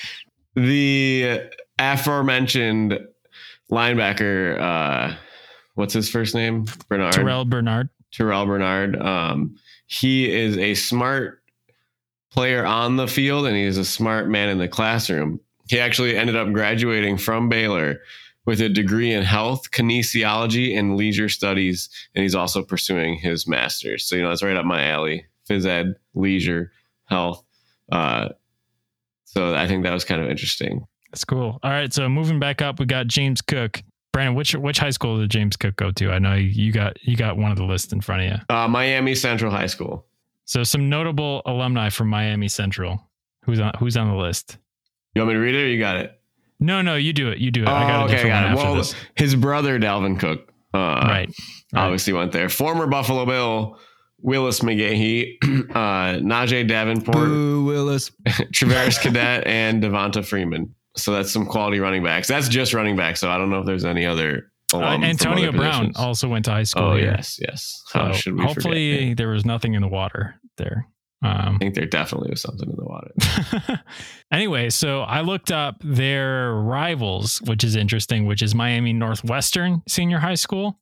the 0.55 1.41
aforementioned 1.81 3.01
linebacker, 3.73 4.61
uh, 4.61 5.17
what's 5.75 5.95
his 5.95 6.09
first 6.09 6.35
name? 6.35 6.67
Bernard. 6.89 7.13
Terrell 7.15 7.45
Bernard. 7.45 7.89
Terrell 8.13 8.47
Bernard. 8.47 9.01
Um, 9.01 9.57
he 9.87 10.31
is 10.31 10.57
a 10.59 10.75
smart 10.75 11.43
player 12.31 12.65
on 12.65 12.97
the 12.97 13.09
field 13.09 13.47
and 13.47 13.57
he's 13.57 13.79
a 13.79 13.85
smart 13.85 14.29
man 14.29 14.49
in 14.49 14.59
the 14.59 14.69
classroom. 14.69 15.41
He 15.69 15.81
actually 15.81 16.17
ended 16.17 16.37
up 16.37 16.53
graduating 16.53 17.19
from 17.19 17.49
Baylor 17.49 18.01
with 18.45 18.61
a 18.61 18.69
degree 18.69 19.13
in 19.13 19.23
health, 19.23 19.71
kinesiology, 19.71 20.77
and 20.77 20.97
leisure 20.97 21.29
studies. 21.29 21.89
And 22.15 22.23
he's 22.23 22.35
also 22.35 22.63
pursuing 22.63 23.17
his 23.17 23.47
master's. 23.47 24.07
So, 24.07 24.17
you 24.17 24.23
know, 24.23 24.29
that's 24.29 24.43
right 24.43 24.57
up 24.57 24.65
my 24.65 24.89
alley 24.89 25.27
phys 25.49 25.67
ed, 25.67 25.95
leisure, 26.15 26.73
health. 27.07 27.45
Uh, 27.91 28.31
so 29.25 29.55
I 29.55 29.67
think 29.67 29.85
that 29.85 29.93
was 29.93 30.05
kind 30.05 30.21
of 30.21 30.29
interesting. 30.29 30.87
That's 31.11 31.25
cool. 31.25 31.59
All 31.63 31.71
right. 31.71 31.93
So 31.93 32.09
moving 32.09 32.39
back 32.39 32.63
up, 32.63 32.79
we 32.79 32.87
got 32.87 33.07
James 33.07 33.41
Cook. 33.41 33.83
Brandon, 34.13 34.35
which 34.35 34.55
which 34.55 34.79
high 34.79 34.91
school 34.91 35.19
did 35.19 35.31
James 35.31 35.57
Cook 35.57 35.77
go 35.77 35.91
to? 35.93 36.11
I 36.13 36.19
know 36.19 36.35
you 36.35 36.71
got 36.71 37.03
you 37.03 37.17
got 37.17 37.39
one 37.39 37.51
of 37.51 37.57
the 37.57 37.65
list 37.65 37.95
in 37.95 38.03
front 38.03 38.23
of 38.23 38.29
you. 38.29 38.55
Uh, 38.55 38.69
Miami 38.69 39.15
Central 39.15 39.51
High 39.51 39.67
School. 39.67 40.05
So 40.45 40.65
some 40.65 40.91
notable 40.91 41.41
alumni 41.47 41.89
from 41.89 42.09
Miami 42.09 42.49
Central. 42.49 43.09
Who's 43.45 43.59
on 43.59 43.73
Who's 43.79 43.97
on 43.97 44.09
the 44.09 44.17
list? 44.17 44.59
You 45.15 45.23
want 45.23 45.31
me 45.31 45.35
to 45.35 45.41
read 45.41 45.55
it, 45.55 45.63
or 45.63 45.69
you 45.69 45.79
got 45.79 45.97
it? 45.97 46.21
No, 46.63 46.81
no, 46.81 46.95
you 46.95 47.13
do 47.13 47.29
it. 47.29 47.39
You 47.39 47.51
do 47.51 47.63
it. 47.63 47.69
Oh, 47.69 47.73
I 47.73 47.83
got 47.83 48.11
a 48.11 48.15
okay, 48.15 48.29
got 48.29 48.53
it. 48.53 48.57
Well, 48.57 48.77
this. 48.77 48.95
his 49.17 49.35
brother 49.35 49.79
Dalvin 49.79 50.19
Cook, 50.19 50.53
uh, 50.73 50.79
right, 50.79 51.29
obviously 51.75 52.13
right. 52.13 52.21
went 52.21 52.33
there. 52.33 52.49
Former 52.49 52.87
Buffalo 52.87 53.27
Bill 53.27 53.79
Willis 54.23 54.61
McGahee, 54.61 55.37
uh, 55.71 56.21
Najeh 56.21 56.67
Davenport, 56.67 57.17
Boo, 57.17 57.65
Willis, 57.65 58.11
Travaris 58.27 59.01
Cadet, 59.01 59.47
and 59.47 59.83
Devonta 59.83 60.25
Freeman. 60.25 60.75
So 60.97 61.13
that's 61.13 61.33
some 61.33 61.47
quality 61.47 61.81
running 61.81 62.05
backs. 62.05 62.29
That's 62.29 62.49
just 62.49 62.75
running 62.75 62.97
back. 62.97 63.17
So 63.17 63.29
I 63.29 63.39
don't 63.39 63.51
know 63.51 63.61
if 63.61 63.67
there's 63.67 63.85
any 63.85 64.07
other. 64.07 64.51
Uh, 64.73 64.79
Antonio 65.03 65.53
Brown 65.53 65.89
positions. 65.89 65.97
also 65.99 66.29
went 66.29 66.47
to 66.47 66.53
high 66.53 66.63
school. 66.63 66.85
Oh 66.85 66.97
here. 66.97 67.05
yes, 67.05 67.39
yes. 67.43 67.83
How 67.93 68.13
so 68.13 68.35
hopefully 68.39 68.99
forget? 68.99 69.17
there 69.19 69.29
was 69.29 69.45
nothing 69.45 69.75
in 69.75 69.83
the 69.83 69.89
water 69.89 70.41
there. 70.57 70.87
Um, 71.23 71.55
I 71.55 71.59
think 71.59 71.75
there 71.75 71.87
definitely 71.87 72.31
was 72.31 72.41
something 72.41 72.69
in 72.69 72.77
the 72.77 72.85
water. 72.85 73.83
anyway, 74.33 74.71
so 74.71 75.03
I 75.03 75.21
looked 75.21 75.53
up 75.53 75.77
their 75.85 76.53
rivals, 76.55 77.41
which 77.43 77.63
is 77.63 77.77
interesting, 77.77 78.27
which 78.27 78.43
is 78.43 78.55
Miami 78.55 78.93
Northwestern 78.93 79.83
Senior 79.89 80.19
High 80.19 80.35
School. 80.35 80.81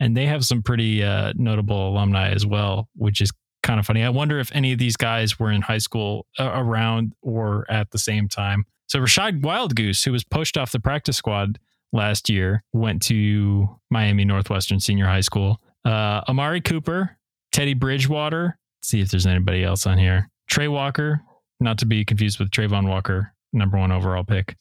And 0.00 0.16
they 0.16 0.26
have 0.26 0.44
some 0.44 0.62
pretty 0.62 1.02
uh, 1.02 1.32
notable 1.36 1.88
alumni 1.88 2.30
as 2.30 2.44
well, 2.44 2.88
which 2.94 3.20
is 3.20 3.30
kind 3.62 3.80
of 3.80 3.86
funny. 3.86 4.02
I 4.02 4.10
wonder 4.10 4.38
if 4.38 4.50
any 4.52 4.72
of 4.72 4.78
these 4.78 4.96
guys 4.96 5.38
were 5.38 5.50
in 5.50 5.62
high 5.62 5.78
school 5.78 6.26
uh, 6.38 6.50
around 6.54 7.14
or 7.22 7.64
at 7.70 7.90
the 7.90 7.98
same 7.98 8.28
time. 8.28 8.66
So 8.86 8.98
Rashad 8.98 9.40
Wildgoose, 9.40 10.04
who 10.04 10.12
was 10.12 10.24
pushed 10.24 10.58
off 10.58 10.72
the 10.72 10.80
practice 10.80 11.16
squad 11.16 11.58
last 11.92 12.28
year, 12.28 12.62
went 12.72 13.02
to 13.04 13.80
Miami 13.90 14.24
Northwestern 14.24 14.80
Senior 14.80 15.06
High 15.06 15.22
School. 15.22 15.60
Uh, 15.84 16.20
Amari 16.28 16.60
Cooper, 16.60 17.16
Teddy 17.52 17.74
Bridgewater, 17.74 18.58
see 18.84 19.00
if 19.00 19.10
there's 19.10 19.26
anybody 19.26 19.64
else 19.64 19.86
on 19.86 19.98
here. 19.98 20.28
Trey 20.46 20.68
Walker, 20.68 21.22
not 21.60 21.78
to 21.78 21.86
be 21.86 22.04
confused 22.04 22.38
with 22.38 22.50
Travon 22.50 22.88
Walker, 22.88 23.32
number 23.52 23.78
one 23.78 23.92
overall 23.92 24.24
pick. 24.24 24.56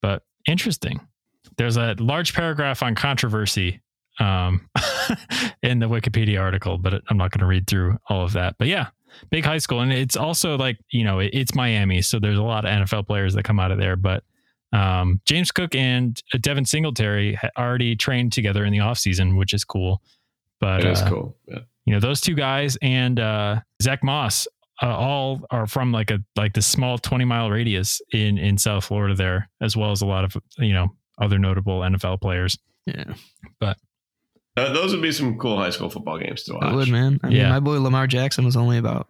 But 0.00 0.22
interesting. 0.46 1.00
There's 1.56 1.76
a 1.76 1.94
large 1.98 2.34
paragraph 2.34 2.82
on 2.82 2.94
controversy 2.94 3.80
um, 4.20 4.68
in 5.62 5.80
the 5.80 5.88
Wikipedia 5.88 6.40
article, 6.40 6.78
but 6.78 7.02
I'm 7.08 7.16
not 7.16 7.32
going 7.32 7.40
to 7.40 7.46
read 7.46 7.66
through 7.66 7.98
all 8.08 8.24
of 8.24 8.32
that. 8.34 8.56
But 8.58 8.68
yeah, 8.68 8.88
big 9.30 9.44
high 9.44 9.58
school. 9.58 9.80
And 9.80 9.92
it's 9.92 10.16
also 10.16 10.56
like, 10.56 10.78
you 10.90 11.04
know, 11.04 11.18
it's 11.18 11.54
Miami. 11.54 12.02
So 12.02 12.20
there's 12.20 12.38
a 12.38 12.42
lot 12.42 12.64
of 12.64 12.70
NFL 12.70 13.06
players 13.06 13.34
that 13.34 13.42
come 13.42 13.58
out 13.58 13.72
of 13.72 13.78
there. 13.78 13.96
But 13.96 14.22
um, 14.72 15.20
James 15.24 15.50
Cook 15.50 15.74
and 15.74 16.20
Devin 16.40 16.64
Singletary 16.64 17.38
already 17.56 17.96
trained 17.96 18.32
together 18.32 18.64
in 18.64 18.72
the 18.72 18.78
offseason, 18.78 19.36
which 19.36 19.52
is 19.52 19.64
cool. 19.64 20.02
But 20.60 20.84
it 20.84 20.90
is 20.92 21.02
uh, 21.02 21.08
cool. 21.08 21.36
Yeah 21.46 21.60
you 21.88 21.94
know 21.94 22.00
those 22.00 22.20
two 22.20 22.34
guys 22.34 22.76
and 22.82 23.18
uh, 23.18 23.60
Zach 23.80 24.04
Moss 24.04 24.46
uh, 24.82 24.94
all 24.94 25.40
are 25.50 25.66
from 25.66 25.90
like 25.90 26.10
a 26.10 26.18
like 26.36 26.52
this 26.52 26.66
small 26.66 26.98
20 26.98 27.24
mile 27.24 27.50
radius 27.50 28.02
in 28.12 28.36
in 28.36 28.58
South 28.58 28.84
Florida 28.84 29.14
there, 29.14 29.48
as 29.62 29.74
well 29.74 29.90
as 29.90 30.02
a 30.02 30.06
lot 30.06 30.22
of 30.22 30.36
you 30.58 30.74
know 30.74 30.88
other 31.18 31.38
notable 31.38 31.80
NFL 31.80 32.20
players. 32.20 32.58
Yeah, 32.84 33.14
but 33.58 33.78
uh, 34.58 34.70
those 34.74 34.92
would 34.92 35.00
be 35.00 35.12
some 35.12 35.38
cool 35.38 35.56
high 35.56 35.70
school 35.70 35.88
football 35.88 36.18
games 36.18 36.42
to 36.42 36.52
watch. 36.52 36.64
I 36.64 36.74
would, 36.74 36.88
man. 36.88 37.20
I 37.22 37.28
yeah. 37.28 37.44
mean, 37.44 37.52
my 37.52 37.60
boy 37.60 37.80
Lamar 37.80 38.06
Jackson 38.06 38.44
was 38.44 38.54
only 38.54 38.76
about 38.76 39.08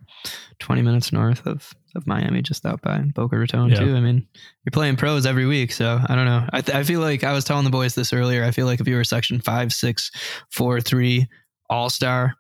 20 0.61 0.83
minutes 0.83 1.13
north 1.13 1.45
of, 1.49 1.75
of 1.97 2.07
Miami, 2.07 2.43
just 2.43 2.65
out 2.65 2.81
by 2.81 2.99
Boca 2.99 3.37
Raton, 3.37 3.71
yeah. 3.71 3.81
too. 3.81 3.97
I 3.97 4.01
mean, 4.01 4.25
you're 4.65 4.71
playing 4.71 4.97
pros 4.97 5.27
every 5.27 5.47
week. 5.47 5.73
So 5.73 6.01
I 6.07 6.15
don't 6.15 6.27
know. 6.27 6.47
I, 6.53 6.61
th- 6.61 6.77
I 6.77 6.85
feel 6.85 7.01
like 7.01 7.25
I 7.25 7.33
was 7.33 7.45
telling 7.45 7.65
the 7.65 7.71
boys 7.71 7.97
this 7.97 8.13
earlier. 8.13 8.45
I 8.45 8.53
feel 8.53 8.67
like 8.67 8.81
if 8.81 8.87
you 8.87 8.95
were 8.95 9.05
section 9.05 9.41
five, 9.41 9.73
six, 9.73 10.13
four, 10.51 10.81
three, 10.81 11.27
all 11.71 11.91
star, 11.91 12.35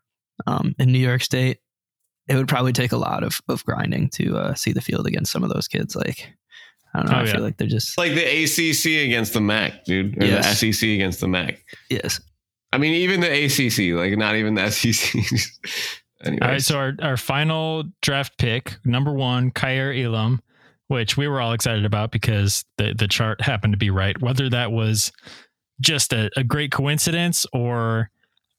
um, 0.46 0.74
in 0.78 0.92
New 0.92 0.98
York 0.98 1.22
State, 1.22 1.58
it 2.28 2.36
would 2.36 2.48
probably 2.48 2.72
take 2.72 2.92
a 2.92 2.96
lot 2.96 3.22
of, 3.22 3.40
of 3.48 3.64
grinding 3.64 4.10
to 4.10 4.36
uh, 4.36 4.54
see 4.54 4.72
the 4.72 4.80
field 4.80 5.06
against 5.06 5.32
some 5.32 5.42
of 5.42 5.50
those 5.50 5.66
kids. 5.66 5.96
Like, 5.96 6.28
I 6.94 6.98
don't 7.00 7.10
know. 7.10 7.16
Oh, 7.16 7.20
I 7.20 7.24
yeah. 7.24 7.32
feel 7.32 7.42
like 7.42 7.56
they're 7.56 7.66
just 7.66 7.96
like 7.98 8.14
the 8.14 8.24
ACC 8.24 9.06
against 9.06 9.32
the 9.32 9.40
MAC, 9.40 9.84
dude, 9.84 10.22
or 10.22 10.26
yes. 10.26 10.60
the 10.60 10.72
SEC 10.72 10.88
against 10.88 11.20
the 11.20 11.28
MAC. 11.28 11.64
Yes. 11.90 12.20
I 12.72 12.78
mean, 12.78 12.94
even 12.94 13.20
the 13.20 13.44
ACC, 13.44 13.96
like 13.96 14.16
not 14.18 14.36
even 14.36 14.54
the 14.54 14.70
SEC. 14.70 15.22
All 16.26 16.36
right. 16.40 16.62
So 16.62 16.76
our, 16.76 16.94
our 17.00 17.16
final 17.16 17.84
draft 18.02 18.38
pick, 18.38 18.76
number 18.84 19.12
one, 19.12 19.50
Kaiir 19.50 19.92
Elam, 19.92 20.40
which 20.88 21.16
we 21.16 21.28
were 21.28 21.40
all 21.40 21.52
excited 21.52 21.84
about 21.84 22.10
because 22.10 22.64
the, 22.76 22.94
the 22.94 23.06
chart 23.06 23.40
happened 23.40 23.72
to 23.74 23.78
be 23.78 23.90
right. 23.90 24.20
Whether 24.20 24.48
that 24.50 24.72
was 24.72 25.12
just 25.80 26.12
a, 26.12 26.28
a 26.36 26.42
great 26.42 26.72
coincidence 26.72 27.46
or 27.52 28.10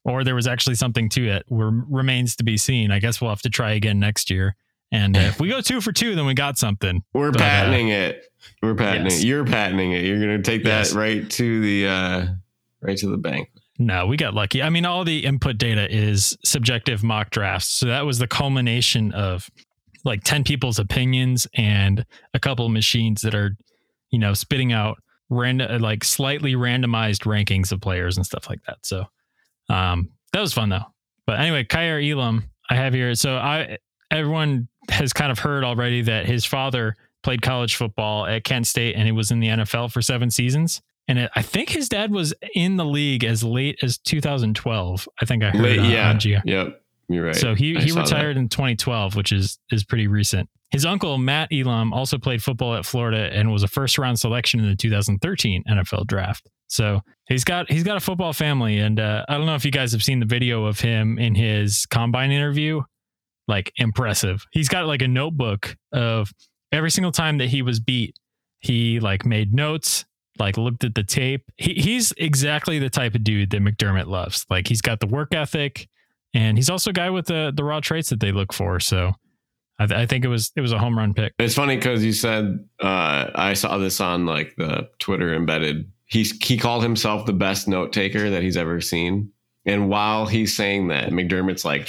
or 0.04 0.24
there 0.24 0.34
was 0.34 0.46
actually 0.46 0.74
something 0.74 1.08
to 1.10 1.28
it 1.28 1.44
remains 1.48 2.36
to 2.36 2.44
be 2.44 2.56
seen. 2.56 2.90
I 2.90 2.98
guess 2.98 3.20
we'll 3.20 3.30
have 3.30 3.42
to 3.42 3.50
try 3.50 3.72
again 3.72 3.98
next 3.98 4.30
year. 4.30 4.56
And 4.92 5.16
uh, 5.16 5.20
if 5.20 5.40
we 5.40 5.48
go 5.48 5.60
two 5.60 5.80
for 5.80 5.92
two, 5.92 6.14
then 6.14 6.26
we 6.26 6.34
got 6.34 6.58
something. 6.58 7.04
We're 7.12 7.30
but, 7.30 7.40
patenting 7.40 7.92
uh, 7.92 7.96
it. 7.96 8.24
We're 8.62 8.74
patenting 8.74 9.12
yes. 9.12 9.22
it. 9.22 9.26
You're 9.26 9.44
patenting 9.44 9.92
it. 9.92 10.04
You're 10.04 10.18
going 10.18 10.36
to 10.36 10.42
take 10.42 10.64
that 10.64 10.78
yes. 10.86 10.94
right 10.94 11.28
to 11.30 11.60
the 11.60 11.86
uh, 11.86 12.26
right 12.80 12.98
to 12.98 13.08
the 13.08 13.16
bank. 13.16 13.50
No, 13.78 14.06
we 14.06 14.16
got 14.16 14.34
lucky. 14.34 14.62
I 14.62 14.68
mean, 14.68 14.84
all 14.84 15.04
the 15.04 15.24
input 15.24 15.56
data 15.56 15.86
is 15.90 16.36
subjective 16.44 17.02
mock 17.02 17.30
drafts. 17.30 17.68
So 17.68 17.86
that 17.86 18.04
was 18.04 18.18
the 18.18 18.26
culmination 18.26 19.12
of 19.12 19.48
like 20.04 20.22
10 20.22 20.44
people's 20.44 20.78
opinions 20.78 21.46
and 21.54 22.04
a 22.34 22.38
couple 22.38 22.66
of 22.66 22.72
machines 22.72 23.22
that 23.22 23.34
are, 23.34 23.56
you 24.10 24.18
know, 24.18 24.34
spitting 24.34 24.72
out 24.72 24.98
random, 25.30 25.80
like 25.80 26.04
slightly 26.04 26.54
randomized 26.54 27.22
rankings 27.24 27.72
of 27.72 27.80
players 27.80 28.18
and 28.18 28.26
stuff 28.26 28.50
like 28.50 28.62
that. 28.66 28.78
So 28.82 29.06
um, 29.70 30.10
that 30.32 30.40
was 30.40 30.52
fun 30.52 30.68
though. 30.68 30.84
But 31.26 31.40
anyway, 31.40 31.64
Kaiir 31.64 32.00
Elam, 32.00 32.44
I 32.68 32.76
have 32.76 32.94
here. 32.94 33.14
So 33.14 33.36
I 33.36 33.78
everyone 34.10 34.68
has 34.90 35.12
kind 35.12 35.30
of 35.30 35.38
heard 35.38 35.64
already 35.64 36.02
that 36.02 36.26
his 36.26 36.44
father 36.44 36.96
played 37.22 37.42
college 37.42 37.76
football 37.76 38.26
at 38.26 38.44
Kent 38.44 38.66
State 38.66 38.96
and 38.96 39.04
he 39.04 39.12
was 39.12 39.30
in 39.30 39.40
the 39.40 39.48
NFL 39.48 39.92
for 39.92 40.02
seven 40.02 40.30
seasons. 40.30 40.80
And 41.06 41.18
it, 41.18 41.30
I 41.34 41.42
think 41.42 41.68
his 41.68 41.88
dad 41.88 42.12
was 42.12 42.32
in 42.54 42.76
the 42.76 42.84
league 42.84 43.24
as 43.24 43.42
late 43.42 43.78
as 43.82 43.98
2012. 43.98 45.08
I 45.20 45.24
think 45.24 45.42
I 45.42 45.50
heard 45.50 45.60
late, 45.60 45.78
on, 45.78 45.90
yeah. 45.90 46.10
On 46.10 46.20
Yep. 46.44 46.82
You're 47.08 47.26
right. 47.26 47.36
So 47.36 47.54
he, 47.54 47.74
he 47.74 47.90
retired 47.90 48.36
that. 48.36 48.40
in 48.40 48.48
2012, 48.48 49.16
which 49.16 49.32
is 49.32 49.58
is 49.70 49.82
pretty 49.84 50.06
recent. 50.06 50.48
His 50.70 50.86
uncle 50.86 51.18
Matt 51.18 51.48
Elam 51.52 51.92
also 51.92 52.16
played 52.16 52.42
football 52.42 52.76
at 52.76 52.86
Florida 52.86 53.28
and 53.32 53.50
was 53.50 53.64
a 53.64 53.68
first 53.68 53.98
round 53.98 54.20
selection 54.20 54.60
in 54.60 54.68
the 54.68 54.76
2013 54.76 55.64
NFL 55.68 56.06
draft. 56.06 56.48
So 56.70 57.00
he's 57.26 57.42
got 57.42 57.70
he's 57.70 57.82
got 57.82 57.96
a 57.96 58.00
football 58.00 58.32
family, 58.32 58.78
and 58.78 58.98
uh, 59.00 59.24
I 59.28 59.36
don't 59.36 59.46
know 59.46 59.56
if 59.56 59.64
you 59.64 59.72
guys 59.72 59.90
have 59.92 60.04
seen 60.04 60.20
the 60.20 60.26
video 60.26 60.66
of 60.66 60.78
him 60.78 61.18
in 61.18 61.34
his 61.34 61.84
combine 61.86 62.30
interview. 62.30 62.82
Like 63.48 63.72
impressive. 63.76 64.46
He's 64.52 64.68
got 64.68 64.86
like 64.86 65.02
a 65.02 65.08
notebook 65.08 65.76
of 65.92 66.32
every 66.70 66.92
single 66.92 67.10
time 67.10 67.38
that 67.38 67.48
he 67.48 67.62
was 67.62 67.80
beat. 67.80 68.16
He 68.60 69.00
like 69.00 69.26
made 69.26 69.52
notes, 69.52 70.04
like 70.38 70.56
looked 70.56 70.84
at 70.84 70.94
the 70.94 71.02
tape. 71.02 71.42
He, 71.56 71.74
he's 71.74 72.12
exactly 72.16 72.78
the 72.78 72.90
type 72.90 73.16
of 73.16 73.24
dude 73.24 73.50
that 73.50 73.60
McDermott 73.60 74.06
loves. 74.06 74.46
Like 74.48 74.68
he's 74.68 74.80
got 74.80 75.00
the 75.00 75.08
work 75.08 75.34
ethic, 75.34 75.88
and 76.32 76.56
he's 76.56 76.70
also 76.70 76.90
a 76.90 76.92
guy 76.92 77.10
with 77.10 77.26
the 77.26 77.52
the 77.54 77.64
raw 77.64 77.80
traits 77.80 78.10
that 78.10 78.20
they 78.20 78.30
look 78.30 78.52
for. 78.52 78.78
So 78.78 79.12
I, 79.80 79.86
th- 79.86 79.98
I 79.98 80.06
think 80.06 80.24
it 80.24 80.28
was 80.28 80.52
it 80.54 80.60
was 80.60 80.70
a 80.70 80.78
home 80.78 80.96
run 80.96 81.14
pick. 81.14 81.32
It's 81.40 81.54
funny 81.54 81.74
because 81.74 82.04
you 82.04 82.12
said 82.12 82.64
uh, 82.80 83.30
I 83.34 83.54
saw 83.54 83.78
this 83.78 84.00
on 84.00 84.26
like 84.26 84.54
the 84.56 84.88
Twitter 85.00 85.34
embedded. 85.34 85.90
He's 86.10 86.36
he 86.44 86.56
called 86.58 86.82
himself 86.82 87.24
the 87.26 87.32
best 87.32 87.68
note 87.68 87.92
taker 87.92 88.30
that 88.30 88.42
he's 88.42 88.56
ever 88.56 88.80
seen. 88.80 89.32
And 89.66 89.90
while 89.90 90.24
he's 90.26 90.56
saying 90.56 90.88
that, 90.88 91.10
McDermott's 91.10 91.64
like 91.66 91.86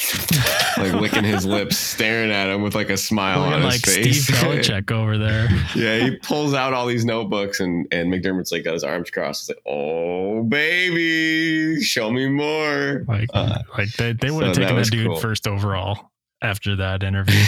like 0.77 0.93
licking 1.01 1.23
his 1.23 1.45
lips, 1.45 1.77
staring 1.77 2.29
at 2.29 2.49
him 2.49 2.61
with 2.61 2.75
like 2.75 2.89
a 2.89 2.97
smile 2.97 3.39
Looking 3.39 3.53
on 3.53 3.61
his 3.61 3.73
like 3.73 3.81
face. 3.95 4.23
Steve 4.25 4.35
Belichick 4.41 4.91
over 4.91 5.17
there. 5.17 5.47
yeah, 5.75 5.97
he 5.99 6.17
pulls 6.17 6.53
out 6.53 6.73
all 6.73 6.85
these 6.85 7.05
notebooks 7.05 7.61
and 7.61 7.87
and 7.91 8.13
McDermott's 8.13 8.51
like 8.51 8.65
got 8.65 8.73
his 8.73 8.83
arms 8.83 9.09
crossed. 9.09 9.43
He's 9.47 9.55
like, 9.55 9.63
"Oh 9.65 10.43
baby, 10.43 11.81
show 11.81 12.11
me 12.11 12.27
more." 12.29 13.05
Like 13.07 13.29
Uh, 13.33 13.59
like 13.77 13.91
they, 13.93 14.13
they 14.13 14.31
would 14.31 14.45
have 14.47 14.55
so 14.55 14.61
taken 14.61 14.75
that 14.75 14.91
dude 14.91 15.07
cool. 15.07 15.19
first 15.19 15.47
overall 15.47 16.11
after 16.41 16.75
that 16.75 17.03
interview. 17.03 17.41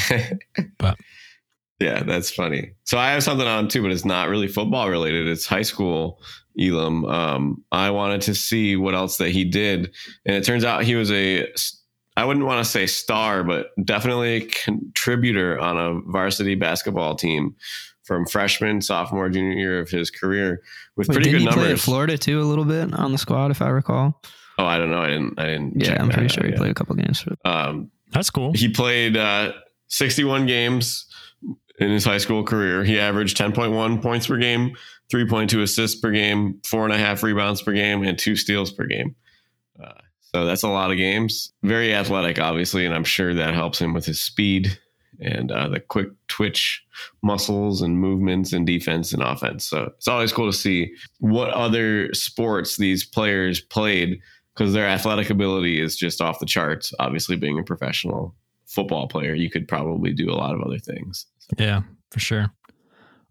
But- 0.79 0.97
yeah, 1.79 2.03
that's 2.03 2.31
funny. 2.31 2.71
So 2.85 2.97
I 2.97 3.11
have 3.11 3.23
something 3.23 3.45
on 3.47 3.67
too, 3.67 3.81
but 3.81 3.91
it's 3.91 4.05
not 4.05 4.29
really 4.29 4.47
football 4.47 4.89
related. 4.89 5.27
It's 5.27 5.45
high 5.45 5.63
school 5.63 6.21
Elam. 6.59 7.05
Um, 7.05 7.63
I 7.71 7.91
wanted 7.91 8.21
to 8.23 8.35
see 8.35 8.75
what 8.75 8.93
else 8.95 9.17
that 9.17 9.29
he 9.29 9.43
did, 9.45 9.93
and 10.25 10.35
it 10.35 10.43
turns 10.45 10.63
out 10.63 10.83
he 10.83 10.95
was 10.95 11.11
a. 11.11 11.47
I 12.15 12.25
wouldn't 12.25 12.45
want 12.45 12.63
to 12.63 12.69
say 12.71 12.85
star, 12.85 13.43
but 13.43 13.67
definitely 13.83 14.35
a 14.35 14.41
contributor 14.41 15.59
on 15.59 15.77
a 15.77 15.99
varsity 16.11 16.53
basketball 16.55 17.15
team 17.15 17.55
from 18.03 18.25
freshman, 18.27 18.81
sophomore, 18.81 19.29
junior 19.29 19.57
year 19.57 19.79
of 19.79 19.89
his 19.89 20.11
career 20.11 20.61
with 20.95 21.07
Wait, 21.07 21.15
pretty 21.15 21.31
didn't 21.31 21.45
good 21.45 21.49
he 21.49 21.53
play 21.55 21.63
at 21.63 21.67
numbers. 21.69 21.83
Florida 21.83 22.17
too 22.17 22.39
a 22.41 22.43
little 22.43 22.65
bit 22.65 22.93
on 22.93 23.11
the 23.13 23.17
squad, 23.17 23.49
if 23.49 23.61
I 23.63 23.69
recall? 23.69 24.21
Oh, 24.59 24.65
I 24.65 24.77
don't 24.77 24.91
know. 24.91 25.01
I 25.01 25.07
didn't. 25.07 25.39
I 25.39 25.45
didn't. 25.47 25.73
Yeah, 25.81 25.87
check 25.87 25.99
I'm 26.01 26.07
that 26.09 26.13
pretty 26.13 26.29
sure 26.29 26.43
he 26.43 26.49
yet. 26.51 26.57
played 26.59 26.71
a 26.71 26.75
couple 26.75 26.95
games. 26.95 27.21
For, 27.21 27.35
Um, 27.45 27.89
That's 28.11 28.29
cool. 28.29 28.53
he 28.53 28.69
played 28.69 29.17
uh, 29.17 29.53
61 29.87 30.45
games 30.45 31.07
in 31.79 31.89
his 31.89 32.05
high 32.05 32.19
school 32.19 32.43
career. 32.43 32.83
He 32.83 32.99
averaged 32.99 33.37
10.1 33.37 34.01
points 34.03 34.27
per 34.27 34.37
game, 34.37 34.75
3.2 35.13 35.61
assists 35.61 35.99
per 35.99 36.11
game, 36.11 36.59
four 36.65 36.85
and 36.85 36.93
a 36.93 36.97
half 36.97 37.21
rebounds 37.21 37.61
per 37.61 37.71
game, 37.71 38.03
and 38.03 38.17
two 38.17 38.35
steals 38.35 38.71
per 38.71 38.85
game. 38.85 39.15
Uh, 39.81 39.91
so 40.19 40.45
that's 40.45 40.63
a 40.63 40.69
lot 40.69 40.89
of 40.89 40.97
games. 40.97 41.53
Very 41.61 41.93
athletic, 41.93 42.39
obviously, 42.39 42.85
and 42.85 42.95
I'm 42.95 43.03
sure 43.03 43.33
that 43.33 43.53
helps 43.53 43.79
him 43.79 43.93
with 43.93 44.05
his 44.05 44.19
speed 44.19 44.79
and 45.19 45.51
uh, 45.51 45.69
the 45.69 45.79
quick 45.79 46.07
twitch 46.27 46.83
muscles 47.21 47.83
and 47.83 47.99
movements 47.99 48.51
and 48.53 48.65
defense 48.65 49.13
and 49.13 49.21
offense. 49.21 49.67
So 49.67 49.91
it's 49.95 50.07
always 50.07 50.33
cool 50.33 50.51
to 50.51 50.57
see 50.57 50.91
what 51.19 51.51
other 51.51 52.11
sports 52.13 52.77
these 52.77 53.05
players 53.05 53.61
played 53.61 54.19
because 54.55 54.73
their 54.73 54.87
athletic 54.87 55.29
ability 55.29 55.79
is 55.79 55.95
just 55.95 56.21
off 56.21 56.39
the 56.39 56.47
charts. 56.47 56.91
Obviously, 56.99 57.35
being 57.35 57.59
a 57.59 57.63
professional 57.63 58.35
football 58.65 59.07
player, 59.07 59.35
you 59.35 59.51
could 59.51 59.67
probably 59.67 60.11
do 60.11 60.31
a 60.31 60.33
lot 60.33 60.55
of 60.55 60.61
other 60.61 60.79
things. 60.79 61.27
Yeah, 61.57 61.83
for 62.09 62.19
sure. 62.19 62.51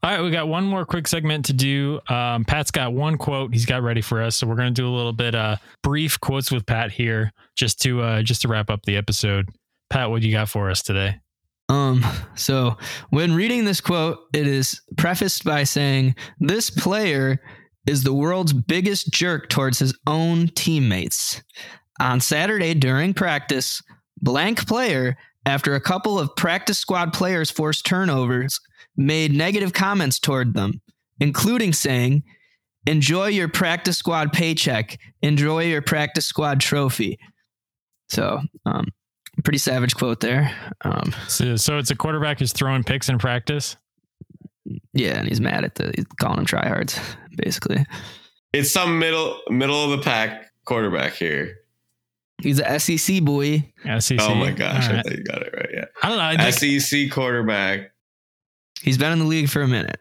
All 0.05 0.11
right, 0.11 0.21
we 0.21 0.31
got 0.31 0.49
one 0.49 0.65
more 0.65 0.85
quick 0.85 1.07
segment 1.07 1.45
to 1.45 1.53
do. 1.53 2.01
Um, 2.09 2.45
Pat's 2.45 2.73
got 2.73 2.93
one 2.93 3.17
quote 3.17 3.53
he's 3.53 3.67
got 3.67 3.83
ready 3.83 4.01
for 4.01 4.21
us, 4.21 4.35
so 4.35 4.49
we're 4.49 4.57
gonna 4.57 4.73
do 4.73 4.89
a 4.89 4.91
little 4.91 5.13
bit 5.13 5.35
uh 5.35 5.57
brief 5.83 6.19
quotes 6.19 6.51
with 6.51 6.67
Pat 6.67 6.91
here, 6.91 7.33
just 7.55 7.81
to 7.83 8.03
uh 8.03 8.23
just 8.23 8.43
to 8.43 8.49
wrap 8.49 8.69
up 8.69 8.83
the 8.83 8.97
episode. 8.97 9.49
Pat, 9.91 10.11
what 10.11 10.23
do 10.23 10.27
you 10.27 10.35
got 10.35 10.49
for 10.49 10.71
us 10.71 10.83
today? 10.83 11.21
Um, 11.69 12.05
so 12.35 12.77
when 13.11 13.35
reading 13.35 13.65
this 13.65 13.81
quote, 13.81 14.19
it 14.35 14.47
is 14.47 14.81
prefaced 14.97 15.45
by 15.45 15.65
saying, 15.65 16.15
This 16.41 16.69
player 16.69 17.41
is 17.87 18.03
the 18.03 18.13
world's 18.13 18.53
biggest 18.53 19.13
jerk 19.13 19.49
towards 19.49 19.79
his 19.79 19.97
own 20.07 20.49
teammates. 20.49 21.43
On 22.01 22.21
Saturday 22.21 22.75
during 22.75 23.15
practice, 23.15 23.83
blank 24.21 24.67
player, 24.67 25.17
after 25.47 25.75
a 25.75 25.81
couple 25.81 26.19
of 26.19 26.35
practice 26.37 26.79
squad 26.79 27.13
players 27.13 27.51
forced 27.51 27.87
turnovers, 27.87 28.61
made 28.97 29.33
negative 29.33 29.73
comments 29.73 30.19
toward 30.19 30.55
them, 30.55 30.81
including 31.21 31.73
saying, 31.73 32.23
Enjoy 32.87 33.27
your 33.29 33.49
practice 33.49 33.97
squad 33.97 34.33
paycheck, 34.33 34.99
enjoy 35.23 35.65
your 35.67 35.83
practice 35.83 36.27
squad 36.27 36.61
trophy. 36.61 37.17
So, 38.09 38.41
um, 38.67 38.87
pretty 39.45 39.59
savage 39.59 39.95
quote 39.95 40.19
there. 40.21 40.53
Um, 40.85 41.15
So, 41.29 41.55
so 41.57 41.79
it's 41.79 41.93
a 41.93 41.97
quarterback 41.97 42.41
who's 42.41 42.53
throwing 42.53 42.83
picks 42.83 43.09
in 43.09 43.19
practice. 43.19 43.77
Yeah, 44.93 45.17
and 45.19 45.29
he's 45.29 45.41
mad 45.41 45.65
at 45.65 45.77
the 45.77 45.93
he's 45.95 46.07
calling 46.21 46.39
him 46.41 46.47
tryhards, 46.47 46.99
basically. 47.37 47.85
It's 48.53 48.71
some 48.71 48.99
middle 48.99 49.41
middle 49.49 49.85
of 49.85 49.99
the 49.99 50.05
pack 50.05 50.51
quarterback 50.65 51.15
here. 51.15 51.57
He's 52.43 52.59
a 52.59 52.79
SEC 52.81 53.23
boy. 53.23 53.73
SEC. 54.01 54.19
Oh 54.21 54.35
my 54.35 54.51
gosh, 54.51 54.89
All 54.89 54.97
I 54.97 55.03
thought 55.03 55.13
you 55.17 55.23
got 55.25 55.43
it 55.43 55.55
right. 55.57 55.69
Yeah, 55.73 55.85
I 56.03 56.09
don't 56.09 56.19
know. 56.19 56.25
I 56.45 56.51
think- 56.51 56.81
SEC 56.81 57.11
quarterback. 57.13 57.92
He's 58.83 58.99
been 58.99 59.13
in 59.13 59.19
the 59.19 59.25
league 59.25 59.49
for 59.49 59.63
a 59.63 59.69
minute, 59.69 59.99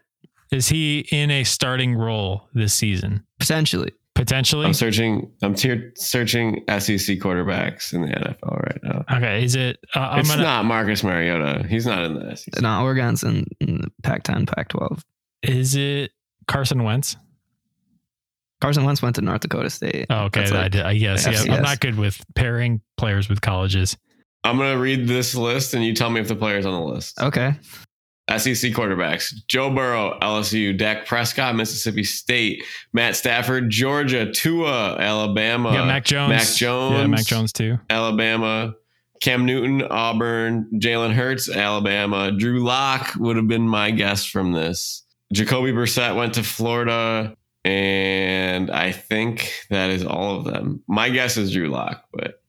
is 0.50 0.68
he 0.68 1.06
in 1.10 1.30
a 1.30 1.44
starting 1.44 1.94
role 1.94 2.48
this 2.54 2.74
season? 2.74 3.24
potentially. 3.38 3.92
Potentially. 4.14 4.66
I'm 4.66 4.74
searching. 4.74 5.32
I'm 5.42 5.54
tier, 5.54 5.92
searching 5.96 6.64
SEC 6.68 7.16
quarterbacks 7.18 7.94
in 7.94 8.02
the 8.02 8.08
NFL 8.08 8.62
right 8.62 8.80
now. 8.82 9.04
Okay. 9.16 9.42
Is 9.42 9.56
it? 9.56 9.78
Uh, 9.96 10.00
I'm 10.00 10.20
it's 10.20 10.28
gonna. 10.28 10.42
not 10.42 10.64
Marcus 10.66 11.02
Mariota. 11.02 11.66
He's 11.66 11.86
not 11.86 12.04
in 12.04 12.14
the 12.14 12.36
SEC. 12.36 12.60
No, 12.60 12.82
Oregon's 12.82 13.22
in, 13.22 13.46
in 13.60 13.80
the 13.80 13.90
Pac-10, 14.02 14.46
Pac-12. 14.54 15.02
Is 15.42 15.76
it 15.76 16.12
Carson 16.46 16.84
Wentz? 16.84 17.16
Carson 18.60 18.84
Wentz 18.84 19.00
went 19.00 19.16
to 19.16 19.22
North 19.22 19.40
Dakota 19.40 19.70
State. 19.70 20.06
Oh, 20.10 20.24
okay. 20.24 20.40
That's 20.40 20.52
I, 20.52 20.68
did, 20.68 20.82
I 20.82 20.94
guess. 20.94 21.26
Yeah, 21.26 21.32
FCS. 21.32 21.50
I'm 21.50 21.62
not 21.62 21.80
good 21.80 21.96
with 21.96 22.22
pairing 22.34 22.82
players 22.98 23.28
with 23.28 23.40
colleges. 23.40 23.96
I'm 24.44 24.58
gonna 24.58 24.78
read 24.78 25.08
this 25.08 25.34
list, 25.34 25.72
and 25.72 25.82
you 25.82 25.94
tell 25.94 26.10
me 26.10 26.20
if 26.20 26.28
the 26.28 26.36
player's 26.36 26.66
on 26.66 26.74
the 26.74 26.92
list. 26.94 27.20
Okay. 27.20 27.54
SEC 28.30 28.72
quarterbacks: 28.72 29.32
Joe 29.48 29.70
Burrow, 29.70 30.18
LSU; 30.20 30.76
Dak 30.76 31.06
Prescott, 31.06 31.56
Mississippi 31.56 32.04
State; 32.04 32.62
Matt 32.92 33.16
Stafford, 33.16 33.68
Georgia; 33.70 34.30
Tua, 34.30 34.96
Alabama; 34.98 35.70
You 35.72 35.78
got 35.78 35.86
Mac 35.86 36.04
Jones. 36.04 36.30
Mac 36.30 36.46
Jones, 36.56 36.98
Yeah, 37.00 37.06
Mac 37.06 37.24
Jones 37.26 37.52
too. 37.52 37.78
Alabama; 37.90 38.74
Cam 39.20 39.44
Newton, 39.44 39.82
Auburn; 39.82 40.68
Jalen 40.74 41.12
Hurts, 41.12 41.48
Alabama; 41.50 42.30
Drew 42.32 42.62
Lock 42.62 43.12
would 43.16 43.36
have 43.36 43.48
been 43.48 43.68
my 43.68 43.90
guess 43.90 44.24
from 44.24 44.52
this. 44.52 45.04
Jacoby 45.32 45.72
Brissett 45.72 46.14
went 46.16 46.34
to 46.34 46.42
Florida, 46.42 47.36
and 47.64 48.70
I 48.70 48.92
think 48.92 49.52
that 49.70 49.90
is 49.90 50.04
all 50.04 50.36
of 50.38 50.44
them. 50.44 50.82
My 50.86 51.08
guess 51.10 51.36
is 51.36 51.52
Drew 51.52 51.68
Lock, 51.68 52.04
but 52.12 52.40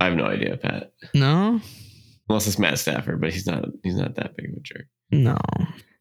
I 0.00 0.06
have 0.06 0.14
no 0.14 0.24
idea, 0.26 0.56
Pat. 0.56 0.92
No, 1.14 1.60
Unless 2.28 2.46
it's 2.46 2.58
Matt 2.58 2.78
Stafford, 2.78 3.20
but 3.20 3.32
he's 3.32 3.46
not. 3.46 3.64
He's 3.82 3.96
not 3.96 4.14
that 4.16 4.36
big 4.36 4.50
of 4.50 4.56
a 4.56 4.60
jerk. 4.60 4.86
no. 5.10 5.38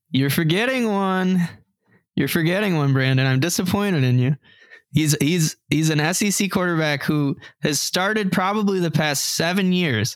You're 0.09 0.29
forgetting 0.29 0.87
one. 0.91 1.47
You're 2.15 2.27
forgetting 2.29 2.77
one, 2.77 2.93
Brandon. 2.93 3.27
I'm 3.27 3.39
disappointed 3.41 4.03
in 4.03 4.19
you. 4.19 4.35
He's 4.93 5.15
he's 5.21 5.57
he's 5.69 5.89
an 5.89 6.13
SEC 6.13 6.49
quarterback 6.49 7.03
who 7.03 7.35
has 7.61 7.79
started 7.81 8.31
probably 8.31 8.79
the 8.79 8.89
past 8.89 9.35
seven 9.35 9.73
years, 9.73 10.15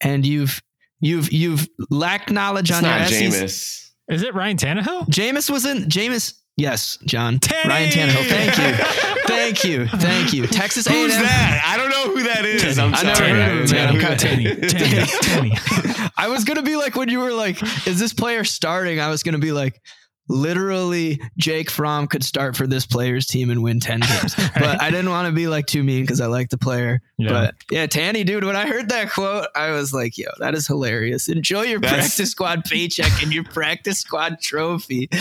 and 0.00 0.24
you've 0.24 0.62
you've 1.00 1.32
you've 1.32 1.68
lacked 1.90 2.30
knowledge 2.30 2.70
It's 2.70 2.78
on 2.78 2.84
your 2.84 2.98
not 2.98 3.08
SEC. 3.08 3.22
Jameis. 3.24 3.90
Is 4.08 4.22
it 4.22 4.34
Ryan 4.34 4.56
Tannehill? 4.56 5.08
Jameis 5.08 5.50
was 5.50 5.66
in 5.66 5.84
Jameis. 5.84 6.34
Yes, 6.56 6.98
John. 7.04 7.38
Ryan 7.66 7.90
Tannehill. 7.90 8.28
Thank 8.28 8.56
you. 8.56 8.84
Thank 9.26 9.64
you. 9.64 9.86
Thank 9.98 10.32
you. 10.32 10.46
Texas 10.46 10.86
A&M. 10.86 10.96
Who's 10.96 11.12
that? 11.18 11.62
I 11.66 11.76
don't 11.76 11.90
know 11.90 12.14
who 12.16 12.22
that 12.24 12.44
is. 12.46 12.78
I'm 12.78 12.94
I 12.94 13.02
sorry. 13.14 13.32
never 13.32 13.42
heard 13.42 13.62
of 13.64 13.70
him, 13.70 13.76
man. 13.76 13.88
I'm 13.88 13.98
know 13.98 14.08
who 14.08 14.16
Tanny, 14.16 14.54
Tanny. 14.68 15.06
Tanny. 15.52 16.10
I 16.16 16.28
was 16.28 16.44
gonna 16.44 16.62
be 16.62 16.76
like 16.76 16.96
when 16.96 17.10
you 17.10 17.18
were 17.20 17.32
like, 17.32 17.62
"Is 17.86 17.98
this 18.00 18.14
player 18.14 18.42
starting?" 18.44 19.00
I 19.00 19.10
was 19.10 19.22
gonna 19.22 19.38
be 19.38 19.52
like, 19.52 19.82
literally, 20.28 21.20
Jake 21.36 21.70
Fromm 21.70 22.06
could 22.06 22.24
start 22.24 22.56
for 22.56 22.66
this 22.66 22.86
player's 22.86 23.26
team 23.26 23.50
and 23.50 23.62
win 23.62 23.78
ten 23.80 24.00
games. 24.00 24.34
But 24.54 24.80
I 24.80 24.90
didn't 24.90 25.10
want 25.10 25.26
to 25.28 25.32
be 25.34 25.48
like 25.48 25.66
too 25.66 25.84
mean 25.84 26.02
because 26.04 26.20
I 26.22 26.26
like 26.26 26.48
the 26.48 26.58
player. 26.58 27.02
Yeah. 27.18 27.28
But 27.28 27.54
yeah, 27.70 27.86
Tanny, 27.86 28.24
dude, 28.24 28.44
when 28.44 28.56
I 28.56 28.66
heard 28.66 28.88
that 28.88 29.10
quote, 29.12 29.48
I 29.54 29.72
was 29.72 29.92
like, 29.92 30.16
"Yo, 30.16 30.28
that 30.38 30.54
is 30.54 30.66
hilarious! 30.66 31.28
Enjoy 31.28 31.62
your 31.62 31.80
That's- 31.80 32.08
practice 32.08 32.30
squad 32.30 32.64
paycheck 32.64 33.22
and 33.22 33.32
your 33.32 33.44
practice 33.44 33.98
squad 33.98 34.40
trophy." 34.40 35.10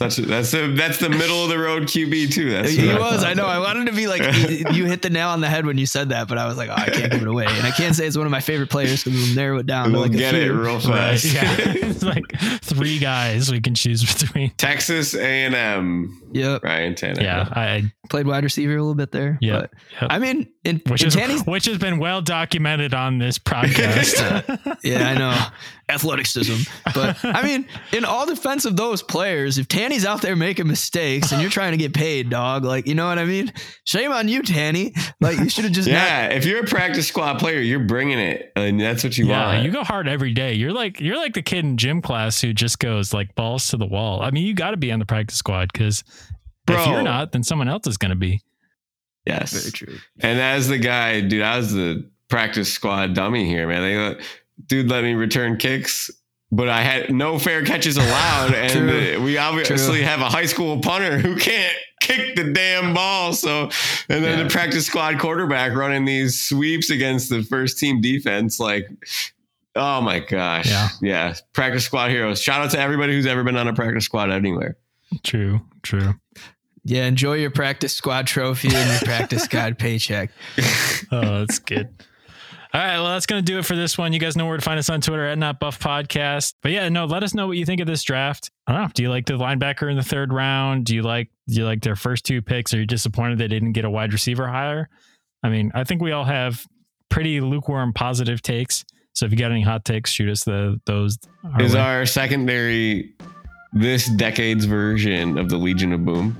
That's 0.00 0.16
that's 0.16 0.50
the 0.50 0.72
that's 0.76 0.98
the 0.98 1.08
middle 1.08 1.42
of 1.44 1.48
the 1.48 1.58
road 1.58 1.84
QB 1.84 2.32
too. 2.32 2.50
That's 2.50 2.70
he 2.72 2.86
what 2.88 3.00
was. 3.00 3.16
thought. 3.22 3.26
I 3.30 3.34
know. 3.34 3.46
I 3.46 3.58
wanted 3.58 3.86
to 3.86 3.92
be 3.92 4.06
like, 4.06 4.22
you 4.74 4.84
hit 4.86 5.02
the 5.02 5.10
nail 5.10 5.28
on 5.30 5.40
the 5.40 5.48
head 5.48 5.64
when 5.66 5.78
you 5.78 5.86
said 5.86 6.10
that, 6.10 6.28
but 6.28 6.36
I 6.38 6.46
was 6.46 6.56
like, 6.56 6.68
oh, 6.68 6.74
I 6.76 6.90
can't 6.90 7.12
give 7.12 7.22
it 7.22 7.28
away, 7.28 7.46
and 7.46 7.66
I 7.66 7.70
can't 7.70 7.94
say 7.94 8.06
it's 8.06 8.16
one 8.16 8.26
of 8.26 8.30
my 8.32 8.40
favorite 8.40 8.70
players 8.70 9.02
because 9.04 9.18
we'll 9.18 9.34
narrow 9.36 9.58
it 9.58 9.66
down 9.66 9.86
to 9.86 9.92
We'll 9.92 10.02
like 10.02 10.12
a 10.14 10.16
get 10.18 10.34
it 10.34 10.44
few. 10.44 10.52
real 10.60 10.74
Right. 10.80 11.18
fast. 11.18 11.24
Yeah. 11.32 11.42
it's 11.88 12.02
like 12.02 12.24
three 12.62 12.98
guys 12.98 13.50
we 13.50 13.60
can 13.60 13.74
choose 13.74 14.04
between. 14.04 14.50
Texas 14.58 15.14
A 15.14 15.44
and 15.44 15.54
M. 15.54 16.22
Yep. 16.32 16.64
Ryan 16.64 16.94
Tannehill. 16.94 17.22
Yeah. 17.22 17.48
I, 17.50 17.92
Played 18.10 18.26
wide 18.28 18.44
receiver 18.44 18.72
a 18.76 18.80
little 18.80 18.94
bit 18.94 19.10
there. 19.10 19.36
Yeah. 19.40 19.62
But, 19.62 19.70
Yep. 20.00 20.10
I 20.12 20.18
mean, 20.20 20.46
in, 20.62 20.80
which 20.86 21.02
in 21.02 21.08
is 21.08 21.14
Tanny's, 21.16 21.42
which 21.46 21.64
has 21.66 21.78
been 21.78 21.98
well 21.98 22.20
documented 22.22 22.94
on 22.94 23.18
this 23.18 23.38
podcast. 23.38 24.78
yeah, 24.84 25.08
I 25.08 25.14
know 25.18 25.34
athleticism, 25.88 26.68
but 26.94 27.16
I 27.24 27.42
mean, 27.44 27.66
in 27.92 28.04
all 28.04 28.26
defense 28.26 28.64
of 28.64 28.76
those 28.76 29.02
players, 29.02 29.56
if 29.58 29.68
Tanny 29.68 29.85
Tanny's 29.86 30.04
out 30.04 30.20
there 30.20 30.34
making 30.34 30.66
mistakes 30.66 31.30
and 31.30 31.40
you're 31.40 31.48
trying 31.48 31.70
to 31.70 31.76
get 31.76 31.94
paid, 31.94 32.28
dog. 32.28 32.64
Like, 32.64 32.88
you 32.88 32.96
know 32.96 33.06
what 33.06 33.20
I 33.20 33.24
mean? 33.24 33.52
Shame 33.84 34.10
on 34.10 34.26
you, 34.26 34.42
Tanny. 34.42 34.92
Like, 35.20 35.38
you 35.38 35.48
should 35.48 35.62
have 35.62 35.72
just 35.72 35.88
yeah. 35.88 36.22
Not- 36.22 36.32
if 36.32 36.44
you're 36.44 36.64
a 36.64 36.66
practice 36.66 37.06
squad 37.06 37.38
player, 37.38 37.60
you're 37.60 37.78
bringing 37.78 38.18
it, 38.18 38.50
and 38.56 38.80
that's 38.80 39.04
what 39.04 39.16
you 39.16 39.28
yeah, 39.28 39.46
want. 39.46 39.64
You 39.64 39.70
go 39.70 39.84
hard 39.84 40.08
every 40.08 40.32
day. 40.32 40.54
You're 40.54 40.72
like 40.72 41.00
you're 41.00 41.16
like 41.16 41.34
the 41.34 41.42
kid 41.42 41.64
in 41.64 41.76
gym 41.76 42.02
class 42.02 42.40
who 42.40 42.52
just 42.52 42.80
goes 42.80 43.14
like 43.14 43.36
balls 43.36 43.68
to 43.68 43.76
the 43.76 43.86
wall. 43.86 44.22
I 44.22 44.32
mean, 44.32 44.44
you 44.44 44.54
got 44.54 44.72
to 44.72 44.76
be 44.76 44.90
on 44.90 44.98
the 44.98 45.06
practice 45.06 45.38
squad 45.38 45.72
because 45.72 46.02
if 46.68 46.86
you're 46.88 47.02
not, 47.02 47.30
then 47.30 47.44
someone 47.44 47.68
else 47.68 47.86
is 47.86 47.96
going 47.96 48.10
to 48.10 48.16
be. 48.16 48.42
Yes, 49.24 49.52
very 49.52 49.70
true. 49.70 49.98
And 50.18 50.40
as 50.40 50.66
the 50.66 50.78
guy, 50.78 51.20
dude, 51.20 51.42
I 51.42 51.58
was 51.58 51.72
the 51.72 52.10
practice 52.28 52.72
squad 52.72 53.14
dummy 53.14 53.46
here, 53.46 53.68
man. 53.68 53.82
They, 53.82 54.24
dude, 54.66 54.88
let 54.88 55.04
me 55.04 55.14
return 55.14 55.58
kicks 55.58 56.10
but 56.52 56.68
I 56.68 56.82
had 56.82 57.12
no 57.12 57.38
fair 57.38 57.64
catches 57.64 57.96
allowed, 57.96 58.54
and 58.54 58.90
uh, 58.90 59.22
we 59.22 59.38
obviously 59.38 59.98
True. 59.98 60.06
have 60.06 60.20
a 60.20 60.28
high 60.28 60.46
school 60.46 60.80
punter 60.80 61.18
who 61.18 61.36
can't 61.36 61.76
kick 62.00 62.36
the 62.36 62.52
damn 62.52 62.94
ball. 62.94 63.32
So, 63.32 63.70
and 64.08 64.24
then 64.24 64.38
yeah. 64.38 64.44
the 64.44 64.50
practice 64.50 64.86
squad 64.86 65.18
quarterback 65.18 65.74
running 65.74 66.04
these 66.04 66.40
sweeps 66.40 66.90
against 66.90 67.30
the 67.30 67.42
first 67.42 67.78
team 67.78 68.00
defense, 68.00 68.60
like. 68.60 68.88
Oh 69.78 70.00
my 70.00 70.20
gosh. 70.20 70.70
Yeah. 70.70 70.88
Yeah. 71.02 71.34
Practice 71.52 71.84
squad 71.84 72.08
heroes. 72.08 72.40
Shout 72.40 72.62
out 72.62 72.70
to 72.70 72.80
everybody 72.80 73.12
who's 73.12 73.26
ever 73.26 73.44
been 73.44 73.58
on 73.58 73.68
a 73.68 73.74
practice 73.74 74.06
squad 74.06 74.30
anywhere. 74.30 74.78
True. 75.22 75.60
True. 75.82 76.14
Yeah. 76.82 77.04
Enjoy 77.04 77.34
your 77.34 77.50
practice 77.50 77.92
squad 77.92 78.26
trophy 78.26 78.74
and 78.74 78.88
your 78.88 79.00
practice 79.00 79.42
squad 79.44 79.78
paycheck. 79.78 80.30
oh, 81.12 81.40
that's 81.40 81.58
good. 81.58 81.90
All 82.76 82.82
right, 82.82 82.98
well, 82.98 83.08
that's 83.08 83.24
going 83.24 83.42
to 83.42 83.52
do 83.52 83.58
it 83.58 83.64
for 83.64 83.74
this 83.74 83.96
one. 83.96 84.12
You 84.12 84.20
guys 84.20 84.36
know 84.36 84.44
where 84.44 84.58
to 84.58 84.62
find 84.62 84.78
us 84.78 84.90
on 84.90 85.00
Twitter 85.00 85.24
at 85.24 85.38
Not 85.38 85.58
Buff 85.58 85.78
Podcast. 85.78 86.52
But 86.62 86.72
yeah, 86.72 86.90
no, 86.90 87.06
let 87.06 87.22
us 87.22 87.32
know 87.32 87.46
what 87.46 87.56
you 87.56 87.64
think 87.64 87.80
of 87.80 87.86
this 87.86 88.02
draft. 88.02 88.50
I 88.66 88.72
don't 88.72 88.82
know. 88.82 88.90
Do 88.92 89.02
you 89.02 89.08
like 89.08 89.24
the 89.24 89.32
linebacker 89.32 89.90
in 89.90 89.96
the 89.96 90.02
third 90.02 90.30
round? 90.30 90.84
Do 90.84 90.94
you 90.94 91.00
like 91.00 91.30
do 91.48 91.54
you 91.54 91.64
like 91.64 91.80
their 91.80 91.96
first 91.96 92.26
two 92.26 92.42
picks? 92.42 92.74
Are 92.74 92.78
you 92.78 92.84
disappointed 92.84 93.38
they 93.38 93.48
didn't 93.48 93.72
get 93.72 93.86
a 93.86 93.90
wide 93.90 94.12
receiver 94.12 94.46
higher? 94.46 94.90
I 95.42 95.48
mean, 95.48 95.72
I 95.74 95.84
think 95.84 96.02
we 96.02 96.12
all 96.12 96.24
have 96.24 96.66
pretty 97.08 97.40
lukewarm 97.40 97.94
positive 97.94 98.42
takes. 98.42 98.84
So 99.14 99.24
if 99.24 99.32
you 99.32 99.38
got 99.38 99.52
any 99.52 99.62
hot 99.62 99.86
takes, 99.86 100.10
shoot 100.10 100.28
us 100.28 100.44
the 100.44 100.78
those. 100.84 101.16
Our 101.54 101.62
Is 101.62 101.72
way. 101.72 101.80
our 101.80 102.04
secondary 102.04 103.14
this 103.72 104.04
decade's 104.04 104.66
version 104.66 105.38
of 105.38 105.48
the 105.48 105.56
Legion 105.56 105.94
of 105.94 106.04
Boom? 106.04 106.36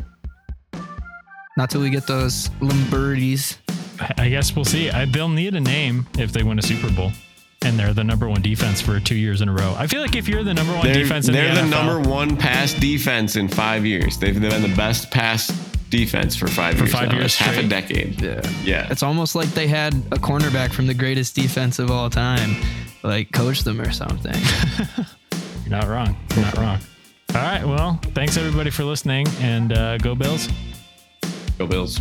Not 1.56 1.70
till 1.70 1.80
we 1.80 1.88
get 1.88 2.06
those 2.06 2.50
Lombardis. 2.60 3.56
I 4.18 4.28
guess 4.28 4.54
we'll 4.54 4.64
see. 4.64 4.90
I, 4.90 5.04
they'll 5.04 5.28
need 5.28 5.54
a 5.54 5.60
name 5.60 6.06
if 6.18 6.32
they 6.32 6.42
win 6.42 6.58
a 6.58 6.62
Super 6.62 6.90
Bowl. 6.92 7.12
And 7.62 7.78
they're 7.78 7.94
the 7.94 8.04
number 8.04 8.28
one 8.28 8.42
defense 8.42 8.80
for 8.80 9.00
two 9.00 9.16
years 9.16 9.40
in 9.40 9.48
a 9.48 9.52
row. 9.52 9.74
I 9.76 9.86
feel 9.86 10.00
like 10.00 10.14
if 10.14 10.28
you're 10.28 10.44
the 10.44 10.54
number 10.54 10.72
one 10.74 10.86
they're, 10.86 10.94
defense, 10.94 11.26
they're 11.26 11.54
the, 11.54 11.62
the 11.62 11.66
number 11.66 12.08
one 12.08 12.36
pass 12.36 12.72
defense 12.74 13.36
in 13.36 13.48
five 13.48 13.84
years. 13.84 14.18
They've, 14.18 14.38
they've 14.38 14.50
been 14.50 14.62
the 14.62 14.76
best 14.76 15.10
pass 15.10 15.48
defense 15.88 16.36
for 16.36 16.48
five 16.48 16.74
for 16.74 16.84
years. 16.84 16.92
Five 16.92 17.08
now. 17.10 17.18
years, 17.18 17.36
half 17.36 17.56
a 17.56 17.66
decade. 17.66 18.20
Yeah, 18.20 18.40
yeah. 18.62 18.88
It's 18.90 19.02
almost 19.02 19.34
like 19.34 19.48
they 19.48 19.66
had 19.66 19.94
a 19.94 20.18
cornerback 20.18 20.72
from 20.72 20.86
the 20.86 20.94
greatest 20.94 21.34
defense 21.34 21.78
of 21.78 21.90
all 21.90 22.10
time, 22.10 22.56
like 23.02 23.32
coach 23.32 23.62
them 23.62 23.80
or 23.80 23.90
something. 23.90 24.34
You're 25.64 25.70
not 25.70 25.88
wrong. 25.88 26.16
You're 26.34 26.44
not 26.44 26.56
wrong. 26.58 26.78
All 27.34 27.42
right. 27.42 27.64
Well, 27.64 27.98
thanks 28.14 28.36
everybody 28.36 28.70
for 28.70 28.84
listening, 28.84 29.26
and 29.40 29.72
uh, 29.72 29.98
go 29.98 30.14
Bills. 30.14 30.48
Go 31.58 31.66
Bills. 31.66 32.00